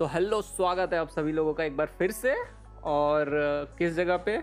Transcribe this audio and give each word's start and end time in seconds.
तो 0.00 0.06
हेलो 0.06 0.42
स्वागत 0.42 0.92
है 0.92 0.98
आप 0.98 1.08
सभी 1.08 1.32
लोगों 1.32 1.54
का 1.54 1.64
एक 1.64 1.76
बार 1.76 1.86
फिर 1.86 2.10
से। 2.10 2.34
और 2.84 3.30
किस 3.78 3.94
जगह 3.94 4.16
पे? 4.16 4.42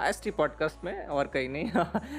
एस 0.00 0.20
टी 0.24 0.30
पॉडकास्ट 0.30 0.84
में, 0.84 1.06
और 1.06 1.26
कहीं 1.26 1.48
नहीं, 1.48 1.70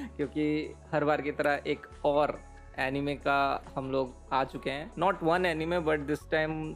क्योंकि 0.07 0.73
हर 0.91 1.05
बार 1.05 1.21
की 1.21 1.31
तरह 1.31 1.61
एक 1.67 1.87
और 2.05 2.39
एनिमे 2.79 3.15
का 3.15 3.65
हम 3.75 3.91
लोग 3.91 4.13
आ 4.33 4.43
चुके 4.43 4.69
हैं। 4.69 4.91
Not 4.97 5.23
one 5.23 5.45
anime 5.45 5.79
but 5.79 5.99
this 5.99 6.29
time 6.31 6.75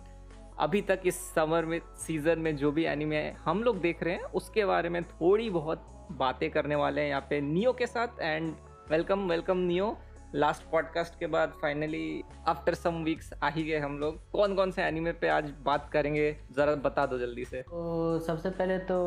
अभी 0.59 0.81
तक 0.81 0.99
इस 1.05 1.33
समर 1.33 1.65
में 1.65 1.81
सीज़न 2.07 2.39
में 2.39 2.55
जो 2.55 2.71
भी 2.71 2.85
एनिमे 2.85 3.31
हम 3.31 3.63
लोग 3.63 3.81
देख 3.81 4.03
रहे 4.03 4.13
हैं, 4.13 4.23
उसके 4.23 4.65
बारे 4.65 4.89
में 4.89 5.03
थोड़ी 5.03 5.49
बहुत 5.49 6.07
बातें 6.11 6.51
करने 6.51 6.75
वाले 6.75 7.01
हैं 7.01 7.09
यहाँ 7.09 7.27
पे 7.29 7.41
नियो 7.41 7.73
के 7.73 7.87
साथ। 7.87 8.21
And 8.21 8.55
welcome 8.89 9.29
welcome 9.29 9.57
Neo 9.57 9.97
last 10.35 10.63
podcast 10.71 11.19
के 11.19 11.27
बाद 11.27 11.53
फाइनली 11.61 12.23
आफ्टर 12.47 12.73
सम 12.73 12.95
वीक्स 13.03 13.31
आ 13.43 13.49
ही 13.49 13.63
गए 13.63 13.77
हम 13.79 13.97
लोग। 13.99 14.19
कौन 14.31 14.55
कौन 14.55 14.71
से 14.71 14.81
एनिमे 14.83 15.11
पे 15.11 15.27
आज 15.27 15.53
बात 15.65 15.89
करेंगे? 15.93 16.31
ज़रा 16.55 16.75
बता 16.85 17.05
दो 17.05 17.17
जल्दी 17.19 17.45
से। 17.45 17.61
तो 17.61 18.19
सबसे 18.19 18.49
पहले 18.49 18.77
तो 18.79 18.97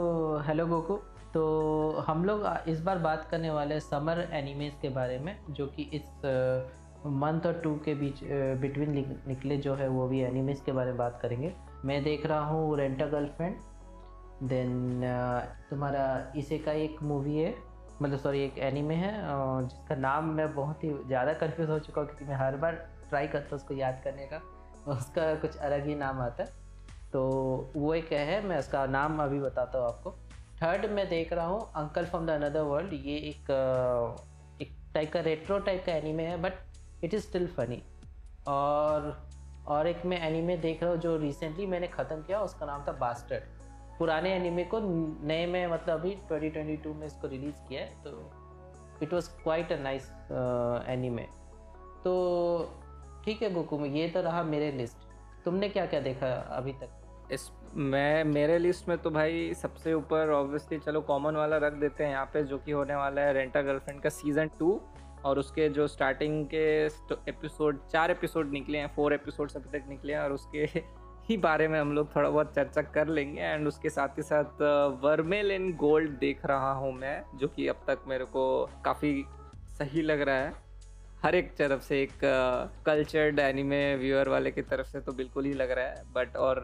हेलो 0.47 0.67
गोकू। 0.67 0.97
तो 1.35 2.05
हम 2.07 2.25
लोग 2.25 2.47
इस 2.69 2.81
बार 2.83 2.99
बात 2.99 3.29
करने 3.31 3.51
वाले 3.51 3.81
समर 3.81 4.29
एनिमेज 4.33 4.79
के 4.83 4.89
बारे 4.89 5.19
में, 5.19 5.37
जो 5.51 5.67
कि 5.67 5.83
इस 5.95 6.03
मंथ 7.07 7.47
और 7.47 7.61
टू 7.65 7.75
के 7.85 7.95
बीच 7.95 8.21
बिटवीन 8.61 9.21
निकले 9.29 9.57
जो 9.57 9.75
है, 9.75 9.89
वो 9.89 10.09
भी 10.09 10.21
एनिमेज 10.21 10.61
के 10.61 10.73
बारे 10.73 10.91
में 10.91 10.99
बात 10.99 11.19
करेंगे। 11.23 11.53
मैं 11.85 12.03
देख 12.05 12.27
रहा 12.27 12.45
हूँ 12.45 12.77
रेंटा 12.79 13.07
गर्लफ्रेंड 13.07 13.57
देन 14.43 15.01
तुम्हारा 15.71 16.33
इसे 16.37 16.59
का 16.59 16.73
एक 16.73 17.03
मूवी 17.03 17.37
है। 17.37 17.55
मतलब 18.03 18.19
सॉरी 18.19 18.41
एक 18.41 18.59
एनिमे 18.59 18.95
है 18.95 19.13
जिसका 19.65 19.95
नाम 19.97 20.29
मैं 20.35 20.53
बहुत 20.55 20.85
ही 20.85 20.91
ज़्यादा 21.07 21.33
कन्फ्यूज़ 21.41 21.71
हो 21.71 21.79
चुका 21.79 22.01
हूँ 22.01 22.09
क्योंकि 22.09 22.25
मैं 22.25 22.37
हर 22.37 22.57
बार 22.57 22.73
ट्राई 23.09 23.27
करता 23.29 23.49
हूँ 23.51 23.57
उसको 23.57 23.75
याद 23.75 24.01
करने 24.05 24.27
का 24.27 24.41
उसका 24.89 25.35
कुछ 25.41 25.57
अलग 25.59 25.87
ही 25.87 25.95
नाम 25.95 26.21
आता 26.21 26.43
है। 26.43 26.49
तो 27.13 27.23
वो 27.77 27.95
एक 27.95 28.13
है, 28.13 28.41
मैं 28.47 28.59
उसका 28.59 28.85
नाम 28.89 29.23
अभी 29.23 29.41
बताता 29.41 29.79
हूँ 29.79 29.87
आपको। 29.87 30.11
थर्ड 30.63 30.91
मैं 30.93 31.09
देख 31.09 31.33
रहा 31.33 31.47
हूँ 31.47 31.61
uncle 31.77 32.05
from 32.07 32.27
the 32.27 32.31
another 32.31 32.63
world 32.63 32.93
ये 32.95 33.17
एक 33.19 33.51
एक 34.63 34.77
टाइप 34.95 35.13
का 35.13 35.21
रेट्रो 35.21 35.59
टाइप 35.61 35.85
का 35.87 35.93
एनीमे 35.93 36.25
है 36.25 36.37
but 36.43 36.53
it 37.05 37.15
is 37.15 37.23
still 37.23 37.47
funny 37.49 37.83
और 38.49 39.15
और 39.67 39.87
एक 39.87 40.05
मैं 40.05 40.21
एनीमे 40.29 40.57
देख 40.59 40.83
रहा 40.83 40.93
हूँ 40.93 41.01
जो 41.01 41.17
रिसेंटली 41.19 41.67
मैंने 41.67 41.87
ख़त्म 41.89 42.23
किया, 42.23 42.41
उसका 42.41 42.67
नाम 42.67 42.85
था 42.89 42.93
बास्टर्ड 43.01 43.59
पुराने 44.01 44.35
एनिमे 44.35 44.65
को 44.65 44.79
नए 45.27 45.47
में 45.47 45.67
मतलब 45.67 45.99
अभी 45.99 46.17
2022 46.31 46.95
में 46.97 47.07
इसको 47.07 47.29
रिलीज़ 47.29 47.57
किया 47.69 47.81
है 47.81 48.03
तो 48.05 48.11
it 49.03 49.13
was 49.13 49.29
quite 49.43 49.73
a 49.73 49.77
nice 49.77 50.11
anime 50.89 51.23
तो 52.05 52.13
ठीक 53.25 53.43
है 53.43 53.53
गोकू, 53.55 53.85
ये 53.85 54.09
तो 54.09 54.23
रहा 54.23 54.43
मेरे 54.43 54.71
लिस्ट 54.73 55.09
तुमने 55.45 55.69
क्या 55.69 55.85
क्या 55.87 56.01
देखा 56.01 56.33
अभी 56.57 56.73
तक? 56.73 56.97
इस, 57.33 57.51
मैं, 57.75 58.25
मेरे 58.25 58.59
लिस्ट 58.59 58.89
में 58.89 58.97
तो 58.99 59.11
भाई 59.11 59.53
सबसे 59.55 59.93
ऊपर 59.95 60.31
ऑब्वियसली 60.31 60.79
चलो 60.79 61.01
कॉमन 61.01 61.37
वाला 61.37 61.57
रख 61.57 61.73
देते 61.73 62.05
हैं 62.05 62.11
यहाँ 62.11 62.25
पे, 62.33 62.43
जो 62.43 62.59
कि 62.59 62.73
होने 62.73 62.95
वाला 62.95 63.23
है 63.23 63.33
रेंटा 63.33 63.63
गर्लफ्रेंड 63.63 64.01
का 64.03 64.09
सीज़न 64.09 64.51
टू 64.59 64.81
और 65.25 65.39
उसके 65.39 65.69
जो 65.69 65.87
स्टार्टिंग 65.87 66.47
के 66.47 66.65
एपिसोड 67.31 67.87
चार 67.87 68.11
एपिसोड 68.11 68.51
निकले 68.53 68.79
हैं 68.79 68.89
फोर 68.97 69.15
एपिसोड्स 69.15 69.57
अभी 69.57 69.79
तक 69.79 69.89
निकले 69.89 70.13
हैं, 70.13 70.21
और 70.21 70.33
उसके 70.33 70.67
ही 71.29 71.37
बारे 71.39 71.67
में 71.69 71.79
हम 71.81 71.93
लोग 71.93 72.15
थोड़ा 72.15 72.29
बहुत 72.31 72.55
चर्चा 72.55 72.83
कर 72.85 73.09
लेंगे 73.09 73.41
एंड 73.41 73.69
उसके 73.69 73.91
साथ 73.91 74.19
ही 74.19 74.23
साथ 74.23 74.63
वर्मेल 75.03 75.51
इन 75.51 75.73
गोल्ड 75.77 76.11
देख 76.19 76.45
रहा 76.47 76.73
हूँ 76.73 76.93
मैं, 76.95 77.23
जो 77.35 77.49
कि 77.49 77.67
अब 77.69 77.85
तक 77.87 78.05
मेरे 78.09 78.25
को 78.27 78.45
काफ़ी 78.85 79.25
सही 79.79 80.03
लग 80.03 80.21
रहा 80.21 80.37
है। 80.37 80.53
हर 81.23 81.35
एक 81.35 81.55
तरफ़ 81.57 81.83
से 81.83 82.03
एक 82.03 82.13
कल्चर्ड 82.87 83.39
एनिमे 83.39 83.97
व्यूअर 83.97 84.29
वाले 84.29 84.51
की 84.51 84.63
तरफ़ 84.65 84.87
से 84.87 85.01
तो 85.01 85.13
बिल्कुल 85.13 85.45
ही 85.45 85.53
लग 85.55 85.71
रहा 85.71 85.85
है 85.85 86.03
बट 86.15 86.37
और 86.39 86.61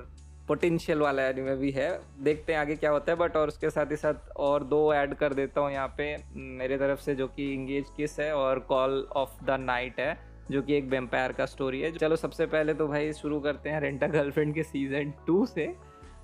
पोटेंशियल 0.49 0.99
वाला 0.99 1.23
एनिमे 1.23 1.55
भी 1.57 1.71
है। 1.71 1.89
देखते 2.25 2.53
हैं 2.53 2.61
आगे 2.61 2.77
क्या 2.77 2.91
होता 2.91 3.13
है 3.13 3.19
बट 3.19 3.37
और 3.37 3.49
उसके 3.49 3.71
साथ 3.71 3.91
ही 3.91 3.97
साथ 3.97 4.29
और 4.39 4.65
दो 4.65 4.79
ऐड 4.95 5.15
कर 5.15 5.35
देता 5.35 5.61
हूँ 5.61 5.73
यहाँ 5.73 5.89
पे, 5.99 6.17
मेरे 6.35 6.79
तरफ़ 6.79 7.01
से 7.01 7.15
जो 7.15 7.27
कि 7.29 7.53
इंगेज 7.55 7.91
किस 7.97 8.19
है 8.21 8.33
और 8.35 8.59
कॉल 8.69 9.07
ऑफ़ 9.17 9.45
द 9.45 9.57
नाइट 9.61 10.01
है। 10.01 10.26
जो 10.51 10.63
कि 10.63 10.75
एक 10.75 10.85
वेम्पायर 10.85 11.33
का 11.33 11.47
स्टोरी 11.47 11.81
है। 11.81 11.91
चलो 11.93 12.17
सबसे 12.17 12.47
पहले 12.47 12.75
तो 12.75 12.87
भाई 12.89 13.13
शुरू 13.13 13.41
करते 13.41 13.71
हैं 13.71 13.81
रेंटा 13.81 14.07
गर्लफ्रेंड 14.07 14.55
के 14.55 14.63
सीज़न 14.63 15.13
टू 15.27 15.45
से। 15.47 15.75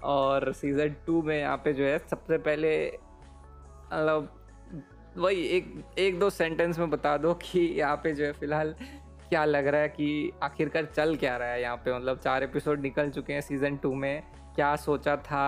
और 0.05 0.53
सीज़न 0.53 0.95
टू 1.07 1.23
में 1.23 1.39
यहाँ 1.39 1.57
पे 1.57 1.73
जो 1.73 1.85
है, 1.85 1.99
सबसे 2.01 2.39
पहले 2.39 2.71
मतलब 3.93 4.29
वही 5.17 5.43
एक 5.47 5.75
एक 5.99 6.19
दो 6.19 6.31
सेंटेंस 6.31 6.79
में 6.79 6.91
बता 6.91 7.17
दो 7.17 7.35
कि 7.35 7.61
यहाँ 7.79 7.97
पे 7.97 8.13
जो 8.13 8.25
है 8.25 8.33
फ़िलहाल 8.33 8.75
क्या 9.29 9.45
लग 9.45 9.67
रहा 9.67 9.81
है 9.81 9.89
कि 9.89 10.33
आखिरकार 10.43 10.85
चल 10.87 11.15
क्या 11.17 11.37
रहा 11.37 11.49
है 11.49 11.61
यहाँ 11.63 11.77
पे। 11.77 11.95
मतलब 11.95 12.19
चार 12.19 12.43
एपिसोड 12.43 12.81
निकल 12.81 13.11
चुके 13.11 13.33
हैं 13.33 13.41
सीज़न 13.41 13.77
टू 13.77 13.95
में। 13.95 14.23
क्या 14.55 14.75
सोचा 14.77 15.17
था 15.17 15.45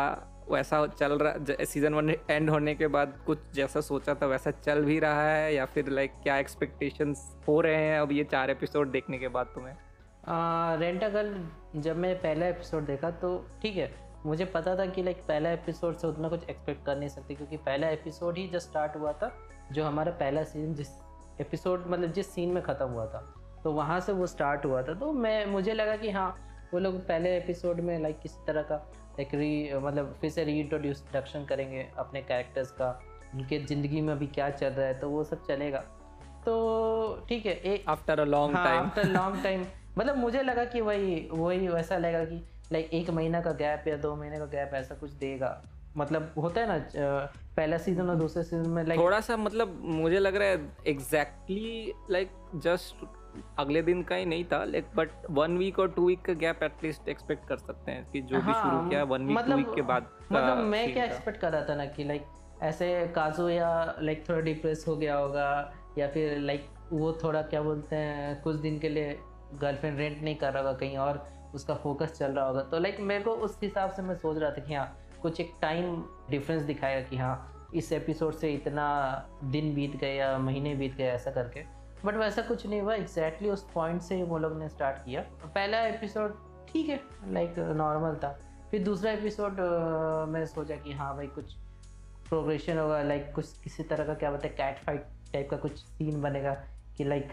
वैसा 0.51 0.87
चल 0.87 1.19
रहा 1.19 1.65
सीज़न 1.65 1.95
वन 1.95 2.11
एंड 2.11 2.51
होने 2.51 2.75
के 2.75 2.87
बाद 2.87 3.19
कुछ 3.27 3.39
जैसा 3.55 3.81
सोचा 3.81 4.15
था 4.15 4.27
वैसा 4.27 4.51
चल 4.51 4.85
भी 4.85 4.99
रहा 4.99 5.31
है 5.31 5.55
या 5.55 5.65
फिर 5.65 5.89
लाइक 5.89 6.13
क्या 6.23 6.37
एक्सपेक्टेशंस 6.37 7.37
हो 7.49 7.61
रहे 7.61 7.75
हैं 7.75 8.01
अब 8.01 8.13
ये 8.13 8.25
चार 8.25 8.51
एपिसोड 8.51 8.91
देखने 8.91 9.19
के 9.19 9.29
बाद 9.29 9.47
तुम्हें? 9.47 9.77
रेंटा 10.79 11.09
गर्ल 11.09 11.49
जब 11.77 11.97
मैं 11.97 12.19
पहला 12.19 12.47
एपिसोड 12.47 12.87
देखा 12.87 13.11
तो 13.11 13.47
ठीक 13.63 13.77
है, 13.77 13.95
मुझे 14.27 14.45
पता 14.45 14.77
था 14.77 14.87
कि 14.87 15.03
लाइक 15.03 15.17
पहला 15.29 15.51
एपिसोड 15.51 15.97
से 15.97 16.07
उतना 16.07 16.29
कुछ 16.29 16.49
एक्सपेक्ट 16.49 16.87
कर 16.87 16.99
नहीं 16.99 17.09
सकते 17.09 17.35
क्योंकि 17.35 17.57
पहला 17.57 17.89
एपिसोड 17.89 18.39
ही 18.39 18.49
जस्ट 18.49 18.69
स्टार्ट 18.69 18.97
हुआ 18.97 19.13
था, 19.13 19.37
जो 19.73 19.85
हमारा 19.85 20.13
पहला 20.13 20.45
सीज़न 20.45 20.75
जिस 20.75 20.89
एपिसोड 21.41 21.85
मतलब 21.87 22.13
जिस 22.13 22.35
सीन 22.35 22.51
में 22.51 22.63
ख़त्म 22.63 22.87
हुआ 22.87 23.07
था 23.07 23.35
तो 23.65 23.73
वहाँ 23.73 24.01
से 24.01 24.13
वो 24.13 24.27
स्टार्ट 24.27 24.65
हुआ 24.65 24.83
था 24.83 24.95
तो 24.95 25.13
मैं, 25.13 25.47
मुझे 25.47 25.73
लगा 25.73 25.97
कि 25.97 26.11
हाँ 26.11 26.37
वो 26.75 26.81
लोग 26.81 27.07
पहले 27.09 27.37
एपिसोड 27.37 27.81
में 27.81 27.99
लाइक 27.99 28.19
किसी 28.19 28.45
तरह 28.47 28.63
का 28.63 28.93
लाइक 29.19 29.35
री 29.35 29.75
मतलब 29.75 30.15
फिर 30.21 30.31
से 30.31 30.45
रीइंट्रोड्यूसडक्शन 30.45 31.45
करेंगे 31.45 31.87
अपने 31.99 32.23
कैरेक्टर्स 32.23 32.71
का 32.73 32.89
उनके 33.35 33.59
ज़िंदगी 33.59 34.01
में 34.01 34.13
अभी 34.13 34.27
क्या 34.27 34.49
चल 34.51 34.69
रहा 34.69 34.87
है 34.87 34.99
तो 35.01 35.09
वो 35.11 35.23
सब 35.25 35.47
चलेगा। 35.47 35.79
तो 36.45 37.27
ठीक 37.29 37.47
है 37.47 37.55
एक 37.65 37.85
after 37.89 38.21
a 38.21 38.25
long 38.25 38.57
time 38.57 38.81
after 38.81 39.05
long 39.05 39.43
time 39.43 39.65
मतलब 39.99 40.17
मुझे 40.17 40.43
लगा 40.43 40.65
कि 40.65 40.81
वही 40.81 41.29
वही 41.33 41.69
वैसा 41.69 41.97
लगेगा 41.99 42.25
कि 42.25 42.43
लाइक 42.73 42.91
एक 42.95 43.11
महीना 43.11 43.41
का 43.41 43.53
गैप 43.55 43.89
या 43.89 43.97
दो 43.97 44.15
महीने 44.17 44.39
का 44.39 44.45
गैप 44.47 44.75
ऐसा 44.75 44.95
कुछ 44.95 45.11
देगा। 45.13 45.61
मतलब 45.97 46.33
होता 46.39 46.61
है 46.61 46.67
ना 46.69 46.79
पहला 47.57 47.79
सीज़न 47.79 48.09
और 48.11 48.17
दूसरे 48.17 48.43
सीज़न 48.43 48.69
में 48.71 48.85
लाइक 48.85 49.01
थोड़ा 49.01 49.21
सा 49.21 49.37
मतलब 49.37 49.81
मुझे 49.85 50.19
लग 50.19 50.37
रहा 50.37 50.49
है 50.49 50.73
एग्जैक्टली 50.87 51.93
लाइक 52.11 52.31
जस्ट 52.65 53.05
अगले 53.59 53.83
दिन 53.83 54.03
का 54.03 54.15
ही 54.15 54.25
नहीं 54.25 54.45
था 54.45 54.65
लाइक 54.65 54.85
बट 54.97 55.11
वन 55.31 55.59
वीक 55.59 55.79
और 55.79 55.89
टू 55.91 56.07
वीक 56.07 56.23
का 56.23 56.33
गैप 56.33 56.63
एटलीस्ट 56.63 57.09
एक्सपेक्ट 57.09 57.49
कर 57.49 57.57
सकते 57.57 57.93
हैं 57.93 58.11
कि 58.11 58.21
जो 58.21 58.37
भी 58.37 58.43
हाँ, 58.43 58.63
शुरू 58.63 58.89
किया 58.91 59.03
वन 59.05 59.27
वीक 59.27 59.37
मतलब- 59.39 59.59
वीक 59.59 59.75
के 59.75 59.83
बाद 59.83 60.07
मतलब 60.33 60.59
मैं 60.59 60.93
क्या 60.93 61.05
एक्सपेक्ट 61.05 61.41
कर 61.41 61.53
रहा 61.53 61.65
था 61.69 61.75
ना 61.75 61.87
कि 61.87 62.05
लाइक 62.05 62.27
ऐसे 62.63 63.07
काजू 63.15 63.49
या 63.49 63.97
लाइक 64.01 64.29
थोड़ा 64.29 64.41
डिप्रेस 64.41 64.85
हो 64.89 64.97
गया 64.97 65.17
होगा 65.17 65.73
या 65.99 66.09
फिर 66.09 66.39
लाइक 66.39 66.67
वो 66.93 67.13
थोड़ा 67.13 67.43
क्या 67.43 67.63
बोलते 67.63 67.97
हैं 67.97 68.43
कुछ 68.43 68.57
दिन 68.57 68.79
के 68.79 68.89
लिए 68.89 69.19
गर्लफ्रेंड 69.55 69.99
रेंट 69.99 70.23
नहीं 70.23 70.37
कर 70.37 70.53
रहा 70.53 70.63
होगा 70.63 70.79
कहीं 70.79 70.97
और 70.97 71.27
उसका 71.55 71.75
फोकस 71.75 72.19
चल 72.19 72.33
रहा 72.33 72.47
होगा। 72.47 72.63
तो 72.63 72.79
लाइक 72.79 73.01
मेरे 73.01 73.25
को 73.25 73.31
उस 73.31 73.59
हिसाब 73.63 73.91
से 73.91 74.03
मैं 74.03 74.15
सोच 74.15 74.39
रहा 74.39 74.51
था 74.51 74.63
कि 74.63 74.75
हाँ 74.75 74.99
कुछ 75.23 75.41
एक 75.41 75.53
टाइम 75.63 76.05
डिफरेंस 76.31 76.63
दिखाएगा 76.63 77.09
कि 77.09 77.17
हाँ 77.17 77.35
इस 77.75 77.93
एपिसोड 77.93 78.35
से 78.35 78.53
इतना 78.53 78.87
दिन 79.45 79.75
बीत 79.75 79.97
गए 79.97 80.15
या 80.15 80.39
महीने 80.39 80.75
बीत 80.75 80.95
गए 80.95 81.05
ऐसा 81.05 81.31
करके। 81.31 81.61
बट 82.05 82.15
वैसा 82.15 82.43
कुछ 82.43 82.67
नहीं 82.67 82.81
हुआ 82.81 82.95
एग्जैक्टली 82.95 83.51
उस 83.51 83.67
पॉइंट 83.75 84.03
से 84.03 84.23
वो 84.23 84.39
लोग 84.39 84.59
ने 84.59 84.69
स्टार्ट 84.69 85.05
किया। 85.05 85.21
पहला 85.45 85.81
एपिसोड 85.81 86.37
ठीक 86.69 86.89
है 86.89 87.01
लाइक 87.29 87.59
नॉर्मल 87.59 88.15
था। 88.15 88.39
फिर 88.71 88.83
दूसरा 88.85 89.11
एपिसोड 89.11 89.61
मैं 90.29 90.45
सोचा 90.47 90.77
कि 90.77 90.93
हाँ 90.93 91.15
भाई, 91.17 91.27
कुछ 91.27 91.55
प्रोग्रेशन 92.29 92.79
होगा 92.79 93.03
लाइक 93.03 93.33
कुछ 93.35 93.59
किसी 93.59 93.83
तरह 93.83 94.05
का, 94.05 94.15
क्या 94.15 94.31
बोलते 94.31 94.49
हैं 94.49 94.57
कैट 94.57 94.79
फाइट 94.79 95.07
टाइप 95.33 95.51
का 95.51 95.57
कुछ 95.57 95.79
सीन 95.79 96.21
बनेगा 96.23 96.55
कि 96.97 97.05
लाइक 97.05 97.29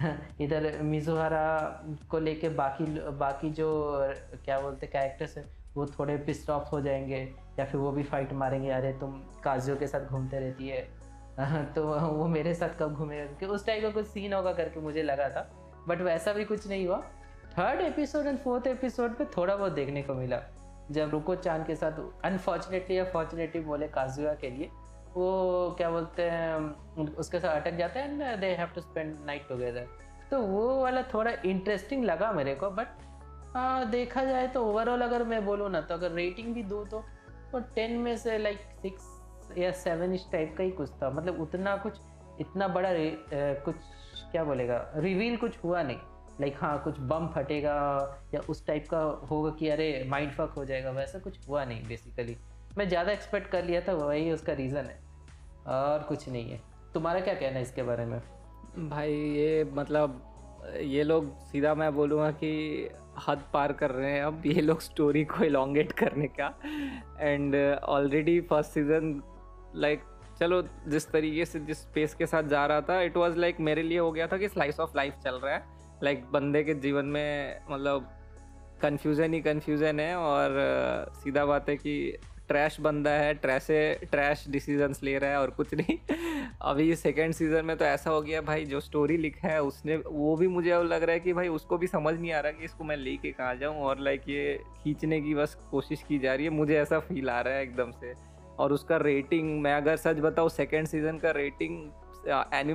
इधर 0.40 0.82
मिजुहारा 0.82 1.84
को 2.10 2.18
लेके 2.18 2.48
बाकी 2.48 2.84
बाकी 3.18 3.50
जो, 3.50 3.68
क्या 4.44 4.60
बोलते 4.60 4.86
कैरेक्टर्स 4.86 5.36
हैं, 5.38 5.44
वो 5.74 5.86
थोड़े 5.86 6.16
पिस्ट 6.16 6.50
ऑफ़ 6.50 6.68
हो 6.68 6.80
जाएँगे, 6.80 7.20
या 7.58 7.64
फिर 7.64 7.80
वो 7.80 7.90
भी 7.92 8.02
फाइट 8.02 8.32
मारेंगे, 8.32 8.70
अरे 8.70 8.92
तुम 8.92 9.12
काजियो 9.44 9.76
के 9.76 9.86
साथ 9.86 10.00
घूमते 10.00 10.38
रहती 10.38 10.68
है। 10.68 10.86
तो 11.74 11.84
वो 12.10 12.26
मेरे 12.26 12.54
साथ 12.54 12.78
कब 12.78 12.94
घूमेगा? 12.94 13.24
क्योंकि 13.24 13.46
उस 13.46 13.66
टाइप 13.66 13.82
का 13.82 13.90
कुछ 13.90 14.06
सीन 14.06 14.32
होगा 14.32 14.52
करके 14.52 14.80
मुझे 14.80 15.02
लगा 15.02 15.28
था 15.28 15.50
बट 15.88 16.00
वैसा 16.00 16.32
भी 16.32 16.44
कुछ 16.44 16.68
नहीं 16.68 16.86
हुआ। 16.86 17.00
Third 17.58 17.80
episode 17.80 18.26
and 18.26 18.38
fourth 18.38 18.66
episode 18.66 19.16
पे 19.16 19.24
थोड़ा 19.24 19.56
बहुत 19.56 19.72
देखने 19.72 20.02
को 20.02 20.14
मिला। 20.14 20.40
जब 20.90 21.10
रुको 21.10 21.34
चाँद 21.34 21.66
के 21.66 21.74
साथ 21.76 21.92
अनफॉर्चुनेटली 22.24 22.98
या 22.98 23.04
फॉर्चुनेटली 23.04 23.60
बोले 23.60 23.88
काजुआ 23.88 24.34
के 24.34 24.50
लिए 24.50 24.70
वो 25.14 25.74
क्या 25.76 25.90
बोलते 25.90 26.22
हैं 26.22 27.06
उसके 27.14 27.40
साथ 27.40 27.60
अटक 27.60 27.74
जाते 27.74 28.00
हैं 28.00 28.22
and 28.22 28.40
they 28.40 28.46
have 28.46 28.68
to 28.68 28.80
spend 28.80 29.16
night 29.26 29.48
together 29.48 29.86
तो 30.30 30.40
वो 30.40 30.82
वाला 30.82 31.02
थोड़ा 31.02 31.32
इंटरेस्टिंग 31.46 32.04
लगा 32.04 32.32
मेरे 32.32 32.54
को 32.54 32.70
बट 32.70 32.86
आ, 33.56 33.84
देखा 33.84 34.24
जाए 34.24 34.46
तो 34.48 34.64
ओवरऑल 34.64 35.02
अगर 35.02 35.24
मैं 35.24 35.44
बोलूँ 35.46 35.70
ना 35.70 35.80
तो 35.80 35.94
अगर 35.94 36.10
रेटिंग 36.10 36.54
भी 36.54 36.62
दूँ 36.62 36.86
तो 36.86 37.04
टेन 37.54 37.92
में 37.92 38.16
से 38.16 38.38
लाइक 38.38 38.58
सिक्स 38.82 39.17
या 39.58 39.70
सेवन 39.76 40.14
इस 40.14 40.26
टाइप 40.32 40.54
का 40.58 40.64
ही 40.64 40.70
कुछ 40.70 40.90
था। 40.92 41.10
मतलब 41.10 41.40
उतना 41.40 41.76
कुछ 41.76 42.00
इतना 42.40 42.68
बड़ा 42.68 42.88
अ, 42.88 43.62
कुछ 43.64 43.74
क्या 44.32 44.44
बोलेगा? 44.44 44.84
रिवील 44.96 45.36
कुछ 45.36 45.58
हुआ 45.64 45.82
नहीं। 45.82 45.98
लाइक 46.40 46.56
हाँ 46.56 46.78
कुछ 46.82 46.98
बम 47.00 47.26
फटेगा 47.26 47.74
या 48.34 48.40
उस 48.48 48.66
टाइप 48.66 48.86
का 48.90 48.98
होगा 49.30 49.50
कि 49.50 49.68
अरे 49.68 50.04
माइंड 50.08 50.32
फक 50.32 50.52
हो 50.56 50.64
जाएगा 50.64 50.90
वैसा 50.90 51.18
कुछ 51.18 51.38
हुआ 51.48 51.64
नहीं 51.64 51.82
बेसिकली 51.88 52.36
मैं 52.78 52.88
ज़्यादा 52.88 53.12
एक्सपेक्ट 53.12 53.50
कर 53.50 53.64
लिया 53.64 53.80
था 53.80 53.92
वही 53.94 54.30
उसका 54.32 54.52
रीज़न 54.52 54.84
है। 54.84 54.98
और 55.68 56.02
कुछ 56.02 56.28
नहीं 56.28 56.50
है। 56.50 56.60
तुम्हारा 56.94 57.20
क्या 57.20 57.34
कहना 57.34 57.56
है 57.56 57.62
इसके 57.62 57.82
बारे 57.82 58.04
में? 58.04 58.20
भाई 58.88 59.12
ये 59.12 59.64
मतलब 59.74 60.22
ये 60.80 61.02
लोग 61.04 61.32
सीधा 61.42 61.74
मैं 61.74 61.92
बोलूँगा 61.94 62.30
कि 62.32 62.88
हद 63.28 63.42
पार 63.52 63.72
कर 63.72 63.90
रहे 63.90 64.12
हैं 64.12 64.22
अब। 64.22 64.42
ये 64.46 64.60
लोग 64.60 64.80
स्टोरी 64.80 65.24
को 65.24 65.44
इलोंगेट 65.44 65.92
करने 65.92 66.26
का। 66.40 66.54
And 67.20 67.56
already 67.88 68.40
first 68.40 68.70
season 68.70 69.12
like 69.76 70.00
चलो 70.40 70.62
जिस 70.88 71.10
तरीके 71.10 71.44
से 71.44 71.60
जिस 71.60 71.78
स्पेस 71.78 72.14
के 72.14 72.26
साथ 72.26 72.42
जा 72.42 72.66
रहा 72.66 72.80
था 72.80 73.02
इट 73.02 73.16
वाज 73.16 73.36
लाइक 73.36 73.60
मेरे 73.60 73.82
लिए 73.82 73.98
हो 73.98 74.12
गया 74.12 74.26
था 74.26 74.36
कि 74.36 74.48
स्लाइस 74.48 74.80
ऑफ़ 74.80 74.90
लाइफ 74.96 75.14
चल 75.24 75.34
रहा 75.34 75.54
है। 75.54 75.64
लाइक 76.02 76.18
like, 76.18 76.32
बंदे 76.32 76.64
के 76.64 76.74
जीवन 76.74 77.04
में 77.04 77.60
मतलब 77.70 78.10
कन्फ्यूज़न 78.82 79.34
ही 79.34 79.40
कन्फ्यूज़न 79.40 80.00
है 80.00 80.16
और 80.16 80.50
uh, 81.08 81.24
सीधा 81.24 81.46
बात 81.46 81.68
है 81.68 81.76
कि 81.76 82.18
ट्रैश 82.48 82.80
बंदा 82.80 83.10
है 83.10 83.34
ट्रैशे 83.34 84.00
ट्रैश 84.10 84.44
डिसीजंस 84.48 85.02
ले 85.02 85.18
रहा 85.18 85.30
है 85.30 85.40
और 85.40 85.50
कुछ 85.50 85.74
नहीं। 85.74 85.98
अभी 86.62 86.96
सेकेंड 86.96 87.34
सीज़न 87.34 87.64
में 87.64 87.76
तो 87.76 87.84
ऐसा 87.84 88.10
हो 88.10 88.22
गया 88.22 88.40
भाई 88.40 88.64
जो 88.64 88.80
स्टोरी 88.80 89.16
लिखा 89.16 89.48
है 89.48 89.62
उसने 89.62 89.96
वो 89.96 90.36
भी 90.36 90.48
मुझे 90.48 90.70
अब 90.70 90.82
लग 90.82 91.02
रहा 91.02 91.12
है 91.12 91.20
कि 91.20 91.32
भाई 91.32 91.48
उसको 91.48 91.78
भी 91.78 91.86
समझ 91.86 92.20
नहीं 92.20 92.32
आ 92.32 92.40
रहा 92.40 92.52
कि 92.52 92.64
इसको 92.64 92.84
मैं 92.84 92.96
लेके 92.96 93.30
कहाँ 93.30 93.54
जाऊँ 93.56 93.76
और 93.76 93.98
लाइक 93.98 94.22
ये 94.28 94.60
खींचने 94.84 95.20
की 95.20 95.34
बस 95.34 95.54
कोशिश 95.70 96.02
की 96.02 96.18
जा 96.18 96.34
रही 96.34 96.44
है। 96.44 96.50
मुझे 96.50 96.78
ऐसा 96.78 96.98
फील 96.98 97.30
आ 97.30 97.40
रहा 97.40 97.54
है 97.54 97.62
एकदम 97.62 97.90
से। 97.90 98.27
और 98.58 98.72
उसका 98.72 98.96
रेटिंग 98.96 99.62
मैं 99.62 99.74
अगर 99.74 99.96
सच 99.96 100.16
बताऊँ 100.16 100.48
सेकेंड 100.48 100.86
सीज़न 100.86 101.18
का 101.18 101.30
रेटिंग 101.30 101.90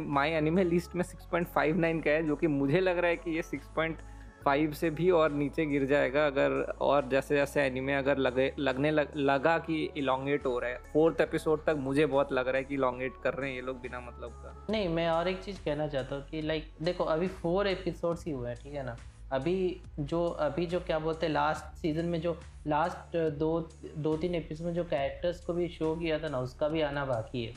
माई 0.08 0.30
एनिमे 0.30 0.64
लिस्ट 0.64 0.96
में 0.96 1.04
सिक्स 1.04 1.26
पॉइंट 1.26 1.48
फाइव 1.48 1.78
नाइन 1.78 2.02
का 2.02 2.12
है 2.12 2.28
जो 2.28 2.36
कि 2.36 2.48
मुझे 2.48 2.80
लग 2.80 2.98
रहा 2.98 3.10
है 3.10 3.16
कि 3.16 3.32
ये 3.32 3.42
सिक्स 3.42 3.68
पॉइंट 3.68 3.98
फाइव 4.46 4.72
से 4.72 4.90
भी 4.90 5.10
और 5.10 5.32
नीचे 5.32 5.66
गिर 5.66 5.86
जाएगा 5.86 6.26
अगर 6.28 6.52
और 6.82 7.08
जैसे 7.10 7.36
जैसे 7.36 7.62
एनिमे 7.62 7.94
अगर 7.94 8.18
लगे 8.18 8.54
लगने 8.60 8.92
लग, 8.92 9.08
लगा 9.16 9.58
कि 9.58 9.92
इलांगेट 9.98 10.46
हो 10.46 10.60
रहा 10.60 10.70
है 10.70 10.78
फोर्थ 10.94 11.22
एपिसोड 11.22 11.66
तक 11.66 11.76
मुझे 11.78 12.06
बहुत 12.06 12.34
लग 12.34 12.48
रहा 12.48 12.58
है 12.58 12.64
कि 12.64 12.74
इलांगेट 12.74 13.14
कर 13.24 13.34
रहे 13.34 13.50
हैं 13.50 13.56
ये 13.56 13.62
लोग 13.62 13.82
बिना 13.82 14.00
मतलब 14.00 14.30
का। 14.30 14.68
नहीं 14.70 14.90
मैं 14.90 15.10
और 15.10 15.28
एक 15.28 15.40
चीज़ 15.40 15.64
कहना 15.66 15.88
चाहता 15.88 16.16
हूँ 16.16 16.26
कि 16.26 16.42
लाइक 16.42 16.72
देखो 16.82 17.04
अभी 17.04 17.28
फोर 17.28 17.68
एपिसोड्स 17.68 18.26
ही 18.26 18.32
हुए 18.32 18.50
हैं 18.50 18.58
ठीक 18.64 18.74
है 18.74 18.86
ना? 18.86 18.98
अभी 19.34 19.82
जो 20.00 20.26
अभी 20.42 20.66
जो 20.66 20.80
क्या 20.80 21.00
बोलते 21.00 21.26
हैं 21.26 21.34
लास्ट 21.34 21.78
सीज़न 21.78 22.06
में 22.06 22.20
जो 22.22 22.36
लास्ट 22.68 23.18
दो 23.40 23.50
दो 23.98 24.16
तीन 24.18 24.36
एपिसोड 24.36 24.68
में 24.68 24.74
जो 24.74 24.84
कैरेक्टर्स 24.84 25.44
को 25.46 25.54
भी 25.54 25.68
शो 25.70 25.96
किया 25.96 26.20
था 26.20 26.30
ना 26.30 26.40
उसका 26.40 26.68
भी 26.68 26.82
आना 26.82 27.06
बाकी 27.06 27.46
है। 27.46 27.54